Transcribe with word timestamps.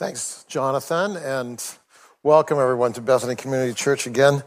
Thanks, 0.00 0.46
Jonathan, 0.48 1.18
and 1.18 1.62
welcome 2.22 2.58
everyone 2.58 2.94
to 2.94 3.02
Bethany 3.02 3.36
Community 3.36 3.74
Church 3.74 4.06
again 4.06 4.42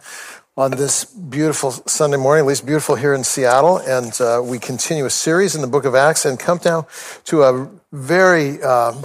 on 0.58 0.72
this 0.72 1.06
beautiful 1.06 1.70
Sunday 1.70 2.18
morning, 2.18 2.46
at 2.46 2.48
least 2.48 2.66
beautiful 2.66 2.96
here 2.96 3.14
in 3.14 3.24
Seattle. 3.24 3.78
And 3.78 4.20
uh, 4.20 4.42
we 4.44 4.58
continue 4.58 5.06
a 5.06 5.12
series 5.12 5.54
in 5.54 5.62
the 5.62 5.68
book 5.68 5.86
of 5.86 5.94
Acts 5.94 6.26
and 6.26 6.40
come 6.40 6.60
now 6.66 6.88
to 7.26 7.44
a 7.44 7.70
very, 7.92 8.64
um, 8.64 9.04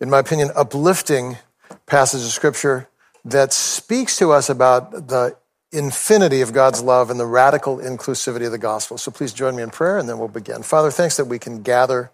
in 0.00 0.08
my 0.08 0.20
opinion, 0.20 0.52
uplifting 0.54 1.38
passage 1.86 2.22
of 2.22 2.28
scripture 2.28 2.88
that 3.24 3.52
speaks 3.52 4.16
to 4.18 4.30
us 4.30 4.48
about 4.48 5.08
the 5.08 5.36
infinity 5.72 6.42
of 6.42 6.52
God's 6.52 6.80
love 6.80 7.10
and 7.10 7.18
the 7.18 7.26
radical 7.26 7.78
inclusivity 7.78 8.46
of 8.46 8.52
the 8.52 8.56
gospel. 8.56 8.98
So 8.98 9.10
please 9.10 9.32
join 9.32 9.56
me 9.56 9.64
in 9.64 9.70
prayer 9.70 9.98
and 9.98 10.08
then 10.08 10.20
we'll 10.20 10.28
begin. 10.28 10.62
Father, 10.62 10.92
thanks 10.92 11.16
that 11.16 11.24
we 11.24 11.40
can 11.40 11.64
gather 11.64 12.12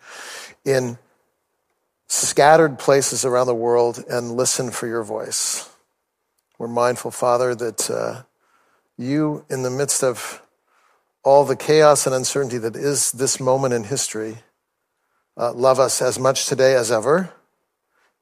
in 0.64 0.96
scattered 2.08 2.78
places 2.78 3.24
around 3.24 3.46
the 3.46 3.54
world 3.54 4.02
and 4.10 4.32
listen 4.32 4.70
for 4.70 4.86
your 4.86 5.04
voice. 5.04 5.68
We're 6.58 6.68
mindful, 6.68 7.10
Father, 7.10 7.54
that 7.54 7.90
uh, 7.90 8.22
you, 8.96 9.44
in 9.48 9.62
the 9.62 9.70
midst 9.70 10.02
of 10.02 10.42
all 11.22 11.44
the 11.44 11.56
chaos 11.56 12.06
and 12.06 12.14
uncertainty 12.14 12.58
that 12.58 12.74
is 12.74 13.12
this 13.12 13.38
moment 13.38 13.74
in 13.74 13.84
history, 13.84 14.38
uh, 15.36 15.52
love 15.52 15.78
us 15.78 16.02
as 16.02 16.18
much 16.18 16.46
today 16.46 16.74
as 16.74 16.90
ever, 16.90 17.30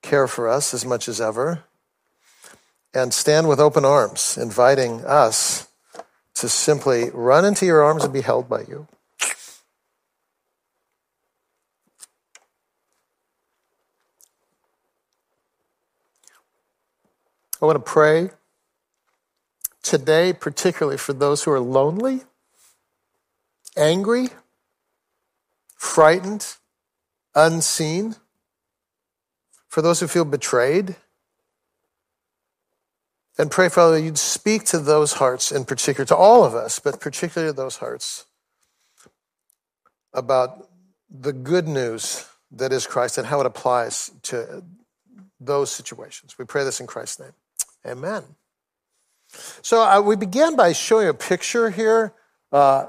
care 0.02 0.26
for 0.26 0.48
us 0.48 0.74
as 0.74 0.84
much 0.84 1.08
as 1.08 1.20
ever, 1.20 1.64
and 2.92 3.14
stand 3.14 3.48
with 3.48 3.60
open 3.60 3.84
arms, 3.84 4.36
inviting 4.36 5.04
us 5.04 5.68
to 6.34 6.48
simply 6.48 7.10
run 7.10 7.44
into 7.44 7.64
your 7.64 7.82
arms 7.82 8.04
and 8.04 8.12
be 8.12 8.20
held 8.20 8.48
by 8.48 8.60
you. 8.62 8.86
I 17.60 17.64
want 17.64 17.76
to 17.76 17.90
pray 17.90 18.30
today, 19.82 20.32
particularly 20.32 20.98
for 20.98 21.14
those 21.14 21.44
who 21.44 21.50
are 21.52 21.60
lonely, 21.60 22.22
angry, 23.76 24.28
frightened, 25.74 26.56
unseen, 27.34 28.16
for 29.68 29.80
those 29.80 30.00
who 30.00 30.06
feel 30.06 30.24
betrayed. 30.24 30.96
And 33.38 33.50
pray, 33.50 33.68
Father, 33.68 33.98
you'd 33.98 34.18
speak 34.18 34.64
to 34.66 34.78
those 34.78 35.14
hearts 35.14 35.50
in 35.50 35.64
particular, 35.64 36.04
to 36.06 36.16
all 36.16 36.44
of 36.44 36.54
us, 36.54 36.78
but 36.78 37.00
particularly 37.00 37.52
those 37.52 37.76
hearts, 37.76 38.26
about 40.12 40.68
the 41.10 41.32
good 41.32 41.68
news 41.68 42.26
that 42.50 42.72
is 42.72 42.86
Christ 42.86 43.18
and 43.18 43.26
how 43.26 43.40
it 43.40 43.46
applies 43.46 44.10
to 44.24 44.62
those 45.40 45.70
situations. 45.70 46.36
We 46.38 46.44
pray 46.44 46.64
this 46.64 46.80
in 46.80 46.86
Christ's 46.86 47.20
name. 47.20 47.32
Amen. 47.86 48.24
So 49.62 49.82
uh, 49.82 50.00
we 50.00 50.16
began 50.16 50.56
by 50.56 50.72
showing 50.72 51.08
a 51.08 51.14
picture 51.14 51.70
here. 51.70 52.12
Uh, 52.50 52.86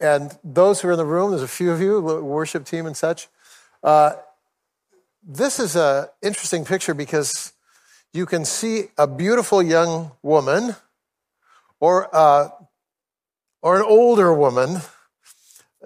and 0.00 0.36
those 0.42 0.80
who 0.80 0.88
are 0.88 0.92
in 0.92 0.98
the 0.98 1.04
room, 1.04 1.30
there's 1.30 1.42
a 1.42 1.48
few 1.48 1.70
of 1.70 1.80
you, 1.80 2.00
worship 2.00 2.64
team 2.64 2.86
and 2.86 2.96
such. 2.96 3.28
Uh, 3.82 4.14
this 5.22 5.60
is 5.60 5.76
an 5.76 6.06
interesting 6.20 6.64
picture 6.64 6.94
because 6.94 7.52
you 8.12 8.26
can 8.26 8.44
see 8.44 8.84
a 8.96 9.06
beautiful 9.06 9.62
young 9.62 10.12
woman 10.22 10.74
or, 11.78 12.14
uh, 12.14 12.48
or 13.62 13.76
an 13.76 13.82
older 13.82 14.34
woman 14.34 14.80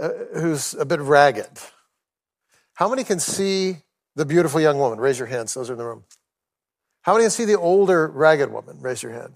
uh, 0.01 0.09
who's 0.35 0.75
a 0.75 0.87
bit 0.87 1.01
ragged. 1.01 1.51
How 2.75 2.89
many 2.89 3.05
can 3.05 3.19
see 3.19 3.79
the 4.15 4.25
beautiful 4.25 4.61
young 4.61 4.79
woman? 4.79 4.99
Raise 4.99 5.19
your 5.19 5.29
hands, 5.29 5.53
those 5.53 5.69
are 5.69 5.75
in 5.75 5.79
the 5.79 5.85
room. 5.85 6.05
How 7.03 7.17
many 7.17 7.29
see 7.31 7.45
the 7.45 7.59
older 7.59 8.09
ragged 8.09 8.51
woman? 8.51 8.79
Raise 8.81 9.03
your 9.03 9.13
hand. 9.13 9.35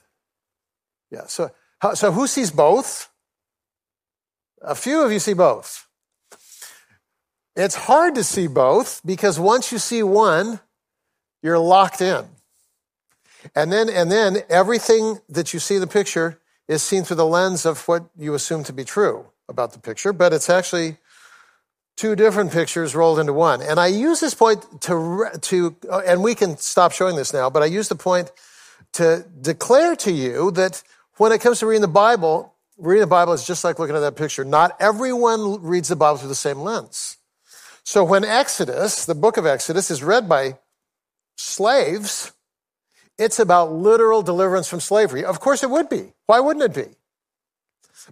Yeah. 1.11 1.27
So, 1.27 1.51
so 1.95 2.13
who 2.13 2.27
sees 2.27 2.51
both? 2.51 3.11
A 4.63 4.75
few 4.75 5.03
of 5.03 5.13
you 5.13 5.19
see 5.19 5.35
both. 5.35 5.87
It's 7.55 7.75
hard 7.75 8.15
to 8.17 8.25
see 8.25 8.47
both 8.47 9.01
because 9.05 9.39
once 9.39 9.73
you 9.73 9.79
see 9.79 10.03
one, 10.03 10.61
you're 11.43 11.59
locked 11.59 12.01
in. 12.01 12.27
And 13.55 13.73
then, 13.73 13.89
and 13.89 14.11
then 14.11 14.39
everything 14.49 15.21
that 15.29 15.55
you 15.55 15.61
see 15.61 15.77
in 15.77 15.81
the 15.81 15.87
picture 15.87 16.41
is 16.69 16.83
seen 16.83 17.05
through 17.05 17.17
the 17.17 17.27
lens 17.27 17.65
of 17.65 17.87
what 17.87 18.07
you 18.19 18.35
assume 18.35 18.65
to 18.65 18.73
be 18.73 18.85
true 18.85 19.27
about 19.49 19.73
the 19.73 19.79
picture, 19.79 20.13
but 20.13 20.33
it's 20.33 20.51
actually 20.51 20.99
two 21.97 22.15
different 22.15 22.53
pictures 22.53 22.95
rolled 22.95 23.19
into 23.19 23.33
one. 23.33 23.63
And 23.63 23.81
I 23.81 23.87
use 23.87 24.21
this 24.21 24.35
point 24.35 24.65
to, 24.83 25.29
to, 25.41 25.77
uh, 25.91 26.03
and 26.07 26.23
we 26.23 26.35
can 26.35 26.57
stop 26.59 26.93
showing 26.93 27.17
this 27.17 27.33
now, 27.33 27.49
but 27.51 27.63
I 27.63 27.67
use 27.67 27.89
the 27.89 27.97
point 27.97 28.31
to 28.93 29.25
declare 29.41 29.97
to 29.97 30.13
you 30.13 30.51
that 30.53 30.83
when 31.17 31.33
it 31.33 31.41
comes 31.41 31.61
to 31.61 31.67
reading 31.67 31.83
the 31.83 31.89
Bible, 31.89 32.55
reading 32.77 33.01
the 33.01 33.07
Bible 33.07 33.33
is 33.33 33.47
just 33.47 33.65
like 33.65 33.79
looking 33.79 33.97
at 33.97 34.01
that 34.01 34.17
picture. 34.17 34.45
Not 34.45 34.77
everyone 34.79 35.63
reads 35.63 35.89
the 35.89 35.97
Bible 35.97 36.19
through 36.19 36.29
the 36.29 36.35
same 36.35 36.59
lens. 36.59 37.17
So 37.83 38.05
when 38.05 38.25
Exodus, 38.25 39.07
the 39.07 39.15
book 39.15 39.37
of 39.37 39.47
Exodus, 39.47 39.91
is 39.91 40.03
read 40.03 40.29
by 40.29 40.59
slaves, 41.37 42.33
it's 43.19 43.39
about 43.39 43.73
literal 43.73 44.23
deliverance 44.23 44.69
from 44.69 44.81
slavery. 44.81 45.25
Of 45.25 45.41
course 45.41 45.63
it 45.63 45.71
would 45.71 45.89
be. 45.89 46.13
Why 46.27 46.41
wouldn't 46.41 46.65
it 46.65 46.75
be? 46.75 46.93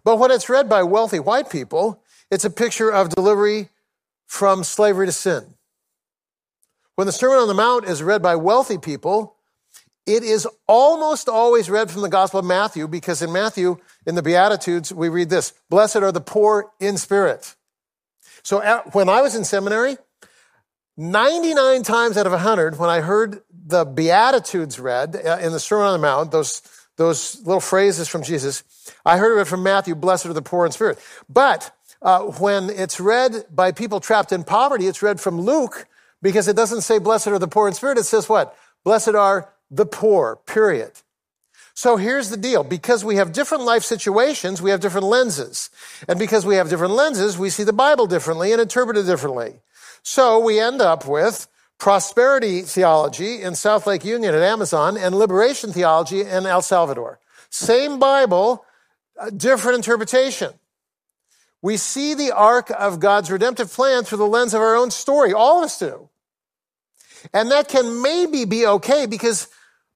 But 0.03 0.19
when 0.19 0.31
it's 0.31 0.49
read 0.49 0.69
by 0.69 0.83
wealthy 0.83 1.19
white 1.19 1.51
people, 1.51 2.03
it's 2.31 2.45
a 2.45 2.51
picture 2.51 2.91
of 2.91 3.11
delivery 3.11 3.69
from 4.27 4.65
slavery 4.65 5.07
to 5.07 5.13
sin. 5.13 5.55
When 6.95 7.07
the 7.07 7.13
Sermon 7.13 7.39
on 7.39 7.49
the 7.49 7.55
Mount 7.55 7.85
is 7.87 8.03
read 8.03 8.23
by 8.23 8.37
wealthy 8.37 8.79
people, 8.79 9.37
it 10.07 10.23
is 10.23 10.47
almost 10.67 11.29
always 11.29 11.71
read 11.71 11.91
from 11.91 12.03
the 12.03 12.09
Gospel 12.09 12.41
of 12.41 12.47
Matthew 12.47 12.87
because 12.87 13.23
in 13.23 13.33
Matthew, 13.33 13.79
in 14.07 14.15
the 14.15 14.23
Beatitudes, 14.23 14.93
we 14.93 15.09
read 15.09 15.31
this 15.31 15.55
Blessed 15.71 15.97
are 15.97 16.13
the 16.13 16.21
poor 16.21 16.71
in 16.79 16.99
spirit. 16.99 17.55
So 18.43 18.61
when 18.93 19.09
I 19.09 19.23
was 19.23 19.35
in 19.35 19.45
seminary, 19.45 19.97
99 20.97 21.83
times 21.83 22.17
out 22.17 22.27
of 22.27 22.33
100, 22.33 22.79
when 22.79 22.91
I 22.91 23.01
heard 23.01 23.43
the 23.51 23.85
Beatitudes 23.85 24.79
read 24.79 25.17
uh, 25.17 25.39
in 25.41 25.53
the 25.53 25.59
Sermon 25.59 25.87
on 25.87 25.93
the 25.95 26.07
Mount, 26.07 26.31
those, 26.31 26.63
those 26.97 27.41
little 27.45 27.61
phrases 27.61 28.07
from 28.07 28.23
Jesus, 28.23 28.63
I 29.05 29.17
heard 29.17 29.41
it 29.41 29.47
from 29.47 29.63
Matthew, 29.63 29.95
Blessed 29.95 30.27
are 30.27 30.35
the 30.35 30.43
poor 30.43 30.67
in 30.67 30.73
spirit. 30.73 30.99
But 31.29 31.73
uh, 32.05 32.21
when 32.21 32.71
it's 32.71 33.01
read 33.01 33.47
by 33.51 33.73
people 33.73 33.99
trapped 33.99 34.31
in 34.31 34.45
poverty, 34.45 34.87
it's 34.87 35.03
read 35.03 35.21
from 35.21 35.41
Luke 35.41 35.87
because 36.23 36.47
it 36.47 36.55
doesn't 36.55 36.83
say 36.83 36.99
blessed 36.99 37.29
are 37.29 37.39
the 37.39 37.49
poor 37.49 37.67
in 37.67 37.75
spirit. 37.75 37.99
It 37.99 38.05
says 38.05 38.29
what? 38.29 38.57
Blessed 38.85 39.15
are 39.15 39.53
the 39.71 39.87
poor, 39.87 40.37
period. 40.47 40.93
So 41.73 41.97
here's 41.97 42.31
the 42.31 42.37
deal. 42.37 42.63
Because 42.63 43.05
we 43.05 43.17
have 43.17 43.33
different 43.33 43.65
life 43.65 43.83
situations, 43.83 44.63
we 44.63 44.71
have 44.71 44.81
different 44.81 45.07
lenses. 45.07 45.71
And 46.07 46.19
because 46.19 46.47
we 46.47 46.57
have 46.57 46.69
different 46.69 46.93
lenses, 46.93 47.37
we 47.37 47.51
see 47.51 47.65
the 47.65 47.73
Bible 47.73 48.07
differently 48.07 48.53
and 48.53 48.61
interpret 48.61 48.97
it 48.97 49.07
differently. 49.07 49.55
So 50.03 50.39
we 50.39 50.61
end 50.61 50.81
up 50.81 51.09
with 51.09 51.49
prosperity 51.79 52.63
theology 52.63 53.43
in 53.43 53.55
South 53.55 53.87
Lake 53.87 54.05
Union 54.05 54.35
at 54.35 54.43
Amazon 54.43 54.97
and 54.97 55.15
liberation 55.15 55.73
theology 55.73 56.21
in 56.21 56.47
El 56.47 56.63
Salvador. 56.63 57.19
Same 57.51 57.99
Bible, 57.99 58.65
different 59.37 59.77
interpretation. 59.77 60.53
We 61.65 61.79
see 61.79 62.13
the 62.13 62.31
arc 62.31 62.71
of 62.79 63.01
God's 63.01 63.31
redemptive 63.31 63.73
plan 63.73 64.05
through 64.05 64.19
the 64.19 64.27
lens 64.27 64.53
of 64.53 64.61
our 64.61 64.77
own 64.77 64.91
story. 64.91 65.33
All 65.33 65.61
of 65.61 65.65
us 65.65 65.79
do. 65.79 66.11
And 67.33 67.51
that 67.53 67.69
can 67.69 68.03
maybe 68.03 68.45
be 68.45 68.67
okay 68.67 69.07
because 69.07 69.49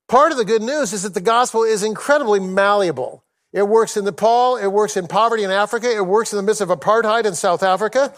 part 0.08 0.32
of 0.32 0.38
the 0.38 0.46
good 0.46 0.62
news 0.62 0.94
is 0.94 1.02
that 1.02 1.12
the 1.12 1.20
gospel 1.20 1.64
is 1.64 1.82
incredibly 1.82 2.40
malleable. 2.40 3.22
It 3.52 3.68
works 3.68 3.98
in 3.98 4.06
Nepal. 4.06 4.56
It 4.56 4.68
works 4.68 4.96
in 4.96 5.08
poverty 5.08 5.42
in 5.42 5.50
Africa. 5.50 5.94
It 5.94 6.06
works 6.06 6.32
in 6.32 6.38
the 6.38 6.42
midst 6.42 6.62
of 6.62 6.70
apartheid 6.70 7.26
in 7.26 7.34
South 7.34 7.62
Africa. 7.62 8.14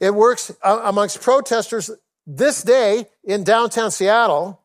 It 0.00 0.14
works 0.14 0.52
uh, 0.62 0.82
amongst 0.84 1.20
protesters 1.20 1.90
this 2.24 2.62
day 2.62 3.06
in 3.24 3.42
downtown 3.42 3.90
Seattle. 3.90 4.62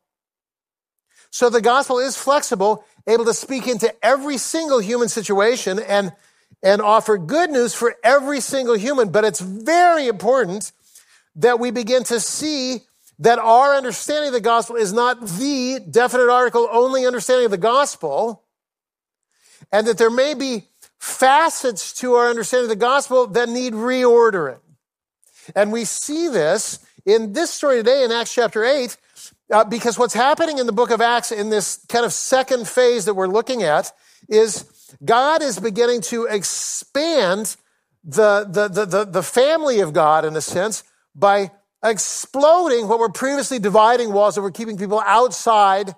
So 1.31 1.49
the 1.49 1.59
gospel 1.59 1.97
is 1.97 2.15
flexible, 2.15 2.85
able 3.07 3.25
to 3.25 3.33
speak 3.33 3.67
into 3.67 3.91
every 4.05 4.37
single 4.37 4.77
human 4.77 5.09
situation 5.09 5.79
and 5.79 6.11
and 6.63 6.81
offer 6.81 7.17
good 7.17 7.49
news 7.49 7.73
for 7.73 7.95
every 8.03 8.41
single 8.41 8.75
human. 8.75 9.09
But 9.09 9.25
it's 9.25 9.39
very 9.39 10.07
important 10.07 10.71
that 11.35 11.59
we 11.59 11.71
begin 11.71 12.03
to 12.05 12.19
see 12.19 12.81
that 13.19 13.39
our 13.39 13.75
understanding 13.75 14.29
of 14.29 14.33
the 14.33 14.41
gospel 14.41 14.75
is 14.75 14.93
not 14.93 15.21
the 15.21 15.79
definite 15.89 16.29
article 16.29 16.67
only 16.71 17.05
understanding 17.05 17.45
of 17.45 17.51
the 17.51 17.57
gospel, 17.57 18.43
and 19.71 19.87
that 19.87 19.97
there 19.97 20.11
may 20.11 20.33
be 20.33 20.65
facets 20.99 21.93
to 21.93 22.13
our 22.13 22.29
understanding 22.29 22.65
of 22.65 22.69
the 22.69 22.75
gospel 22.75 23.27
that 23.27 23.49
need 23.49 23.73
reordering. 23.73 24.59
And 25.55 25.71
we 25.71 25.85
see 25.85 26.27
this 26.27 26.79
in 27.05 27.33
this 27.33 27.51
story 27.51 27.77
today 27.77 28.03
in 28.03 28.11
Acts 28.11 28.33
chapter 28.33 28.63
8, 28.63 28.97
uh, 29.51 29.63
because 29.63 29.97
what's 29.97 30.13
happening 30.13 30.57
in 30.57 30.65
the 30.65 30.73
book 30.73 30.91
of 30.91 31.01
Acts 31.01 31.31
in 31.31 31.49
this 31.49 31.83
kind 31.87 32.05
of 32.05 32.13
second 32.13 32.67
phase 32.67 33.05
that 33.05 33.13
we're 33.13 33.27
looking 33.27 33.63
at 33.63 33.91
is 34.27 34.65
God 35.03 35.41
is 35.41 35.59
beginning 35.59 36.01
to 36.01 36.25
expand 36.25 37.55
the, 38.03 38.45
the, 38.49 38.67
the, 38.67 38.85
the, 38.85 39.05
the 39.05 39.23
family 39.23 39.81
of 39.81 39.93
God 39.93 40.25
in 40.25 40.35
a 40.35 40.41
sense 40.41 40.83
by 41.13 41.51
exploding 41.83 42.87
what 42.87 42.99
were 42.99 43.09
previously 43.09 43.59
dividing 43.59 44.11
walls 44.13 44.35
that 44.35 44.41
were 44.41 44.51
keeping 44.51 44.77
people 44.77 45.01
outside 45.05 45.95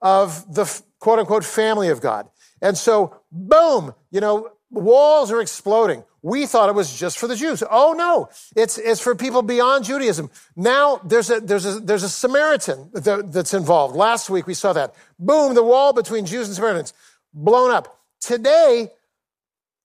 of 0.00 0.54
the 0.54 0.64
quote 0.98 1.18
unquote 1.18 1.44
family 1.44 1.88
of 1.88 2.00
God. 2.00 2.28
And 2.60 2.76
so, 2.76 3.20
boom, 3.32 3.94
you 4.10 4.20
know, 4.20 4.50
walls 4.70 5.32
are 5.32 5.40
exploding. 5.40 6.04
We 6.20 6.46
thought 6.46 6.68
it 6.68 6.74
was 6.74 6.98
just 6.98 7.18
for 7.18 7.28
the 7.28 7.36
Jews. 7.36 7.62
Oh 7.70 7.94
no, 7.96 8.28
it's, 8.56 8.76
it's 8.76 9.00
for 9.00 9.14
people 9.14 9.42
beyond 9.42 9.84
Judaism. 9.84 10.30
Now 10.56 11.00
there's 11.04 11.30
a, 11.30 11.40
there's 11.40 11.64
a, 11.64 11.80
there's 11.80 12.02
a 12.02 12.08
Samaritan 12.08 12.90
that's 12.92 13.54
involved. 13.54 13.94
Last 13.94 14.28
week 14.28 14.46
we 14.46 14.54
saw 14.54 14.72
that. 14.72 14.94
Boom, 15.18 15.54
the 15.54 15.62
wall 15.62 15.92
between 15.92 16.26
Jews 16.26 16.48
and 16.48 16.56
Samaritans 16.56 16.92
blown 17.32 17.70
up. 17.70 17.97
Today, 18.20 18.90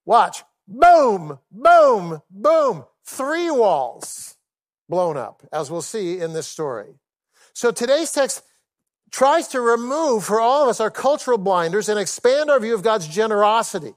watch, 0.06 0.44
boom, 0.68 1.40
boom, 1.52 2.22
boom, 2.30 2.86
three 3.06 3.52
walls 3.52 4.36
blown 4.90 5.18
up, 5.18 5.44
as 5.52 5.72
we'll 5.72 5.82
see 5.82 6.20
in 6.20 6.34
this 6.34 6.48
story. 6.48 6.96
So 7.54 7.72
today's 7.72 8.12
text 8.12 8.44
tries 9.12 9.48
to 9.50 9.62
remove 9.62 10.26
for 10.26 10.40
all 10.40 10.64
of 10.64 10.70
us 10.70 10.80
our 10.80 10.92
cultural 10.92 11.38
blinders 11.38 11.88
and 11.88 12.00
expand 12.00 12.50
our 12.50 12.60
view 12.60 12.74
of 12.74 12.82
God's 12.82 13.08
generosity. 13.08 13.94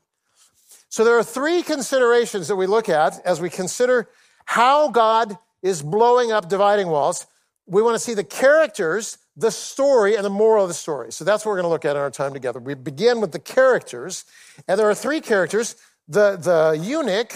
So 0.88 1.04
there 1.04 1.18
are 1.18 1.24
three 1.24 1.62
considerations 1.62 2.48
that 2.48 2.56
we 2.56 2.66
look 2.66 2.88
at 2.88 3.24
as 3.24 3.40
we 3.40 3.50
consider 3.50 4.08
how 4.44 4.88
God 4.88 5.36
is 5.62 5.82
blowing 5.82 6.32
up 6.32 6.48
dividing 6.48 6.88
walls. 6.88 7.26
We 7.66 7.82
want 7.82 7.96
to 7.96 7.98
see 7.98 8.14
the 8.14 8.24
characters, 8.24 9.18
the 9.36 9.50
story, 9.50 10.14
and 10.14 10.24
the 10.24 10.30
moral 10.30 10.64
of 10.64 10.68
the 10.68 10.74
story. 10.74 11.12
So 11.12 11.24
that's 11.24 11.44
what 11.44 11.50
we're 11.50 11.56
going 11.56 11.64
to 11.64 11.70
look 11.70 11.84
at 11.84 11.96
in 11.96 12.02
our 12.02 12.10
time 12.10 12.32
together. 12.32 12.60
We 12.60 12.74
begin 12.74 13.20
with 13.20 13.32
the 13.32 13.38
characters, 13.38 14.24
and 14.68 14.78
there 14.78 14.88
are 14.88 14.94
three 14.94 15.20
characters 15.20 15.76
the, 16.08 16.36
the 16.36 16.80
eunuch, 16.80 17.32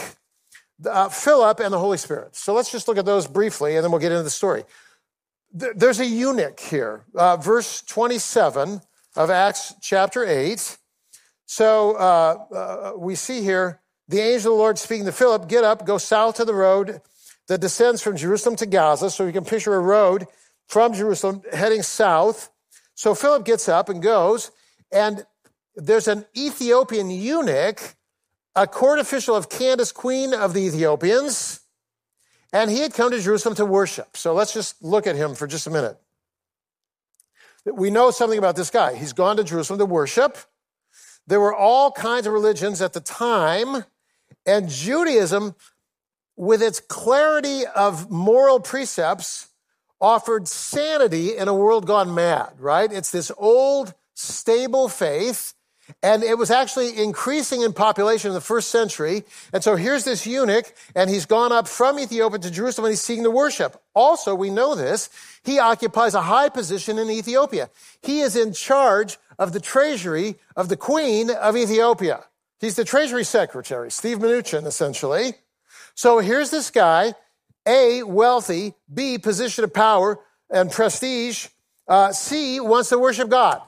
uh, 0.88 1.08
Philip, 1.08 1.60
and 1.60 1.72
the 1.72 1.78
Holy 1.78 1.98
Spirit. 1.98 2.36
So 2.36 2.54
let's 2.54 2.70
just 2.70 2.86
look 2.86 2.98
at 2.98 3.04
those 3.04 3.26
briefly, 3.26 3.76
and 3.76 3.84
then 3.84 3.90
we'll 3.90 4.00
get 4.00 4.12
into 4.12 4.22
the 4.22 4.30
story. 4.30 4.64
There's 5.52 5.98
a 5.98 6.06
eunuch 6.06 6.60
here, 6.60 7.04
uh, 7.16 7.36
verse 7.36 7.82
27 7.82 8.80
of 9.16 9.30
Acts 9.30 9.74
chapter 9.80 10.24
8. 10.24 10.78
So 11.46 11.96
uh, 11.96 12.44
uh, 12.54 12.92
we 12.96 13.16
see 13.16 13.42
here 13.42 13.80
the 14.06 14.20
angel 14.20 14.52
of 14.52 14.56
the 14.56 14.62
Lord 14.62 14.78
speaking 14.78 15.06
to 15.06 15.12
Philip, 15.12 15.48
get 15.48 15.64
up, 15.64 15.84
go 15.84 15.98
south 15.98 16.36
to 16.36 16.44
the 16.44 16.54
road 16.54 17.00
that 17.50 17.60
descends 17.60 18.00
from 18.00 18.16
Jerusalem 18.16 18.54
to 18.54 18.64
Gaza. 18.64 19.10
So 19.10 19.26
you 19.26 19.32
can 19.32 19.44
picture 19.44 19.74
a 19.74 19.80
road 19.80 20.28
from 20.68 20.94
Jerusalem 20.94 21.42
heading 21.52 21.82
south. 21.82 22.48
So 22.94 23.12
Philip 23.12 23.44
gets 23.44 23.68
up 23.68 23.88
and 23.88 24.00
goes, 24.00 24.52
and 24.92 25.26
there's 25.74 26.06
an 26.06 26.26
Ethiopian 26.38 27.10
eunuch, 27.10 27.96
a 28.54 28.68
court 28.68 29.00
official 29.00 29.34
of 29.34 29.48
Candace, 29.48 29.90
queen 29.90 30.32
of 30.32 30.54
the 30.54 30.60
Ethiopians, 30.60 31.58
and 32.52 32.70
he 32.70 32.82
had 32.82 32.94
come 32.94 33.10
to 33.10 33.20
Jerusalem 33.20 33.56
to 33.56 33.66
worship. 33.66 34.16
So 34.16 34.32
let's 34.32 34.54
just 34.54 34.80
look 34.80 35.08
at 35.08 35.16
him 35.16 35.34
for 35.34 35.48
just 35.48 35.66
a 35.66 35.70
minute. 35.70 35.98
We 37.64 37.90
know 37.90 38.12
something 38.12 38.38
about 38.38 38.54
this 38.54 38.70
guy. 38.70 38.94
He's 38.94 39.12
gone 39.12 39.38
to 39.38 39.44
Jerusalem 39.44 39.80
to 39.80 39.86
worship. 39.86 40.38
There 41.26 41.40
were 41.40 41.54
all 41.54 41.90
kinds 41.90 42.28
of 42.28 42.32
religions 42.32 42.80
at 42.80 42.92
the 42.92 43.00
time, 43.00 43.86
and 44.46 44.68
Judaism, 44.68 45.56
with 46.40 46.62
its 46.62 46.80
clarity 46.80 47.66
of 47.66 48.10
moral 48.10 48.60
precepts, 48.60 49.48
offered 50.00 50.48
sanity 50.48 51.36
in 51.36 51.48
a 51.48 51.54
world 51.54 51.86
gone 51.86 52.14
mad, 52.14 52.48
right? 52.58 52.90
It's 52.90 53.10
this 53.10 53.30
old, 53.36 53.92
stable 54.14 54.88
faith 54.88 55.52
and 56.02 56.22
it 56.22 56.38
was 56.38 56.50
actually 56.50 57.02
increasing 57.02 57.60
in 57.60 57.72
population 57.72 58.28
in 58.28 58.34
the 58.34 58.40
first 58.40 58.70
century. 58.70 59.24
And 59.52 59.62
so 59.62 59.74
here's 59.74 60.04
this 60.04 60.24
eunuch, 60.24 60.72
and 60.94 61.10
he's 61.10 61.26
gone 61.26 61.50
up 61.50 61.66
from 61.66 61.98
Ethiopia 61.98 62.38
to 62.38 62.50
Jerusalem 62.50 62.86
and 62.86 62.92
he's 62.92 63.02
seeking 63.02 63.24
the 63.24 63.30
worship. 63.30 63.82
Also, 63.92 64.34
we 64.34 64.48
know 64.50 64.74
this, 64.74 65.10
he 65.42 65.58
occupies 65.58 66.14
a 66.14 66.22
high 66.22 66.48
position 66.48 66.96
in 66.96 67.10
Ethiopia. 67.10 67.70
He 68.02 68.20
is 68.20 68.36
in 68.36 68.52
charge 68.52 69.18
of 69.38 69.52
the 69.52 69.60
treasury 69.60 70.36
of 70.56 70.68
the 70.68 70.76
queen 70.76 71.28
of 71.28 71.56
Ethiopia. 71.56 72.24
He's 72.60 72.76
the 72.76 72.84
treasury 72.84 73.24
secretary, 73.24 73.90
Steve 73.90 74.18
Mnuchin, 74.18 74.64
essentially. 74.64 75.34
So 75.94 76.18
here's 76.18 76.50
this 76.50 76.70
guy, 76.70 77.14
A, 77.66 78.02
wealthy, 78.02 78.74
B, 78.92 79.18
position 79.18 79.64
of 79.64 79.72
power 79.72 80.18
and 80.50 80.70
prestige, 80.70 81.48
uh, 81.88 82.12
C, 82.12 82.60
wants 82.60 82.88
to 82.90 82.98
worship 82.98 83.28
God. 83.28 83.62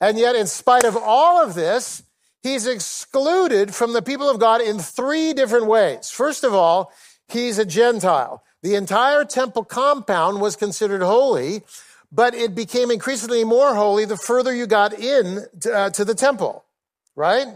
And 0.00 0.18
yet, 0.18 0.36
in 0.36 0.46
spite 0.46 0.84
of 0.84 0.96
all 0.96 1.42
of 1.42 1.54
this, 1.54 2.02
he's 2.42 2.66
excluded 2.66 3.74
from 3.74 3.92
the 3.92 4.02
people 4.02 4.28
of 4.28 4.38
God 4.38 4.60
in 4.60 4.78
three 4.78 5.32
different 5.32 5.66
ways. 5.66 6.10
First 6.10 6.44
of 6.44 6.54
all, 6.54 6.92
he's 7.28 7.58
a 7.58 7.64
Gentile. 7.64 8.42
The 8.62 8.74
entire 8.74 9.24
temple 9.24 9.64
compound 9.64 10.40
was 10.40 10.56
considered 10.56 11.02
holy, 11.02 11.62
but 12.10 12.34
it 12.34 12.54
became 12.54 12.90
increasingly 12.90 13.44
more 13.44 13.74
holy 13.74 14.04
the 14.04 14.16
further 14.16 14.54
you 14.54 14.66
got 14.66 14.94
in 14.94 15.46
to, 15.60 15.74
uh, 15.74 15.90
to 15.90 16.04
the 16.04 16.14
temple, 16.14 16.64
right? 17.16 17.46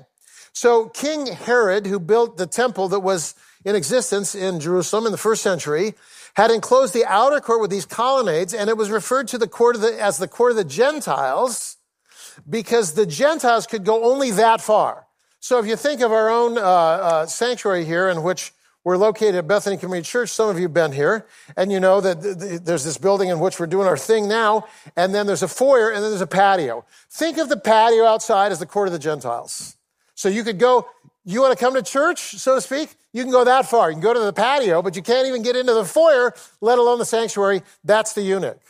So 0.52 0.88
King 0.88 1.26
Herod, 1.26 1.87
who 1.87 2.00
built 2.00 2.37
the 2.37 2.46
temple 2.46 2.88
that 2.88 3.00
was 3.00 3.34
in 3.68 3.76
existence 3.76 4.34
in 4.34 4.60
Jerusalem 4.60 5.04
in 5.04 5.12
the 5.12 5.18
first 5.18 5.42
century, 5.42 5.94
had 6.36 6.50
enclosed 6.50 6.94
the 6.94 7.04
outer 7.04 7.38
court 7.38 7.60
with 7.60 7.70
these 7.70 7.84
colonnades, 7.84 8.54
and 8.54 8.70
it 8.70 8.78
was 8.78 8.90
referred 8.90 9.28
to 9.28 9.36
the 9.36 9.46
court 9.46 9.78
the, 9.78 10.02
as 10.02 10.16
the 10.16 10.26
court 10.26 10.52
of 10.52 10.56
the 10.56 10.64
Gentiles 10.64 11.76
because 12.48 12.94
the 12.94 13.04
Gentiles 13.04 13.66
could 13.66 13.84
go 13.84 14.04
only 14.10 14.30
that 14.30 14.62
far. 14.62 15.06
So 15.40 15.58
if 15.58 15.66
you 15.66 15.76
think 15.76 16.00
of 16.00 16.12
our 16.12 16.30
own 16.30 16.56
uh, 16.56 16.62
uh, 16.62 17.26
sanctuary 17.26 17.84
here, 17.84 18.08
in 18.08 18.22
which 18.22 18.52
we're 18.84 18.96
located 18.96 19.34
at 19.34 19.46
Bethany 19.46 19.76
Community 19.76 20.06
Church, 20.06 20.30
some 20.30 20.48
of 20.48 20.56
you 20.56 20.62
have 20.62 20.72
been 20.72 20.92
here, 20.92 21.26
and 21.54 21.70
you 21.70 21.78
know 21.78 22.00
that 22.00 22.62
there's 22.64 22.84
this 22.84 22.96
building 22.96 23.28
in 23.28 23.38
which 23.38 23.60
we're 23.60 23.66
doing 23.66 23.86
our 23.86 23.98
thing 23.98 24.28
now, 24.28 24.66
and 24.96 25.14
then 25.14 25.26
there's 25.26 25.42
a 25.42 25.48
foyer, 25.48 25.90
and 25.90 26.02
then 26.02 26.10
there's 26.10 26.22
a 26.22 26.26
patio. 26.26 26.86
Think 27.10 27.36
of 27.36 27.50
the 27.50 27.58
patio 27.58 28.06
outside 28.06 28.50
as 28.50 28.60
the 28.60 28.66
court 28.66 28.88
of 28.88 28.92
the 28.92 28.98
Gentiles. 28.98 29.76
So 30.14 30.30
you 30.30 30.42
could 30.42 30.58
go, 30.58 30.88
you 31.24 31.42
want 31.42 31.56
to 31.56 31.62
come 31.62 31.74
to 31.74 31.82
church, 31.82 32.36
so 32.38 32.54
to 32.54 32.60
speak? 32.62 32.96
You 33.18 33.24
can 33.24 33.32
go 33.32 33.42
that 33.42 33.66
far. 33.66 33.90
You 33.90 33.96
can 33.96 34.00
go 34.00 34.14
to 34.14 34.20
the 34.20 34.32
patio, 34.32 34.80
but 34.80 34.94
you 34.94 35.02
can't 35.02 35.26
even 35.26 35.42
get 35.42 35.56
into 35.56 35.74
the 35.74 35.84
foyer, 35.84 36.32
let 36.60 36.78
alone 36.78 37.00
the 37.00 37.04
sanctuary. 37.04 37.62
That's 37.82 38.12
the 38.12 38.22
eunuch. 38.22 38.62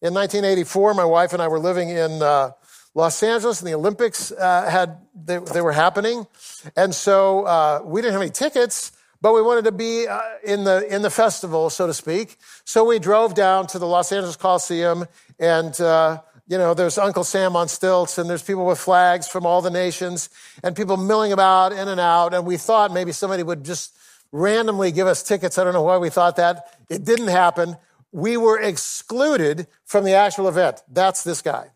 In 0.00 0.14
1984, 0.14 0.94
my 0.94 1.04
wife 1.04 1.32
and 1.32 1.42
I 1.42 1.48
were 1.48 1.58
living 1.58 1.88
in 1.88 2.22
uh, 2.22 2.52
Los 2.94 3.20
Angeles 3.20 3.60
and 3.60 3.66
the 3.66 3.74
Olympics 3.74 4.30
uh, 4.30 4.70
had 4.70 4.98
they, 5.12 5.38
they, 5.38 5.60
were 5.60 5.72
happening, 5.72 6.28
and 6.76 6.94
so 6.94 7.42
uh, 7.46 7.80
we 7.84 8.00
didn't 8.00 8.12
have 8.12 8.22
any 8.22 8.30
tickets, 8.30 8.92
but 9.20 9.34
we 9.34 9.42
wanted 9.42 9.64
to 9.64 9.72
be 9.72 10.06
uh, 10.06 10.20
in 10.44 10.62
the 10.62 10.86
in 10.94 11.02
the 11.02 11.10
festival, 11.10 11.68
so 11.68 11.88
to 11.88 11.94
speak. 11.94 12.36
So 12.64 12.84
we 12.84 13.00
drove 13.00 13.34
down 13.34 13.66
to 13.68 13.80
the 13.80 13.86
Los 13.86 14.12
Angeles 14.12 14.36
Coliseum, 14.36 15.06
and 15.40 15.80
uh, 15.80 16.20
you 16.50 16.58
know 16.58 16.74
there's 16.74 16.98
Uncle 16.98 17.22
Sam 17.22 17.54
on 17.54 17.68
stilts, 17.68 18.18
and 18.18 18.28
there's 18.28 18.42
people 18.42 18.66
with 18.66 18.78
flags 18.78 19.28
from 19.28 19.46
all 19.46 19.62
the 19.62 19.70
nations, 19.70 20.28
and 20.64 20.74
people 20.74 20.96
milling 20.96 21.32
about 21.32 21.72
in 21.72 21.86
and 21.86 22.00
out. 22.00 22.34
And 22.34 22.44
we 22.44 22.56
thought 22.56 22.92
maybe 22.92 23.12
somebody 23.12 23.44
would 23.44 23.64
just 23.64 23.96
randomly 24.32 24.90
give 24.90 25.06
us 25.06 25.22
tickets. 25.22 25.58
I 25.58 25.64
don't 25.64 25.72
know 25.72 25.82
why 25.82 25.96
we 25.98 26.10
thought 26.10 26.34
that. 26.36 26.76
It 26.88 27.04
didn't 27.04 27.28
happen. 27.28 27.76
We 28.10 28.36
were 28.36 28.60
excluded 28.60 29.68
from 29.84 30.04
the 30.04 30.14
actual 30.14 30.48
event. 30.48 30.82
That's 30.90 31.22
this 31.22 31.40
guy 31.40 31.70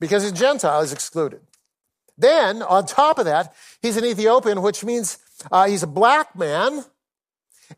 because 0.00 0.22
he's 0.22 0.32
Gentile, 0.32 0.82
he's 0.82 0.92
excluded. 0.92 1.40
Then, 2.18 2.62
on 2.62 2.84
top 2.84 3.18
of 3.18 3.24
that, 3.24 3.54
he's 3.80 3.96
an 3.96 4.04
Ethiopian, 4.04 4.60
which 4.60 4.84
means 4.84 5.18
uh, 5.50 5.66
he's 5.66 5.82
a 5.82 5.86
black 5.86 6.36
man. 6.36 6.84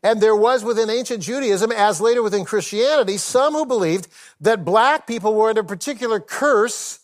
And 0.03 0.21
there 0.21 0.35
was 0.35 0.63
within 0.63 0.89
ancient 0.89 1.23
Judaism, 1.23 1.71
as 1.71 1.99
later 1.99 2.23
within 2.23 2.45
Christianity, 2.45 3.17
some 3.17 3.53
who 3.53 3.65
believed 3.65 4.07
that 4.39 4.65
black 4.65 5.05
people 5.05 5.35
were 5.35 5.49
under 5.49 5.61
a 5.61 5.65
particular 5.65 6.19
curse 6.19 6.99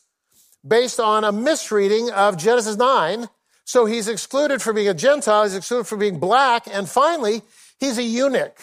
based 0.65 0.99
on 0.99 1.23
a 1.23 1.31
misreading 1.31 2.09
of 2.11 2.37
Genesis 2.37 2.77
9. 2.77 3.27
So 3.65 3.85
he's 3.85 4.07
excluded 4.07 4.61
from 4.61 4.75
being 4.75 4.87
a 4.87 4.93
Gentile, 4.93 5.43
he's 5.43 5.55
excluded 5.55 5.87
from 5.87 5.99
being 5.99 6.19
black, 6.19 6.67
and 6.71 6.87
finally, 6.87 7.41
he's 7.79 7.97
a 7.97 8.03
eunuch. 8.03 8.57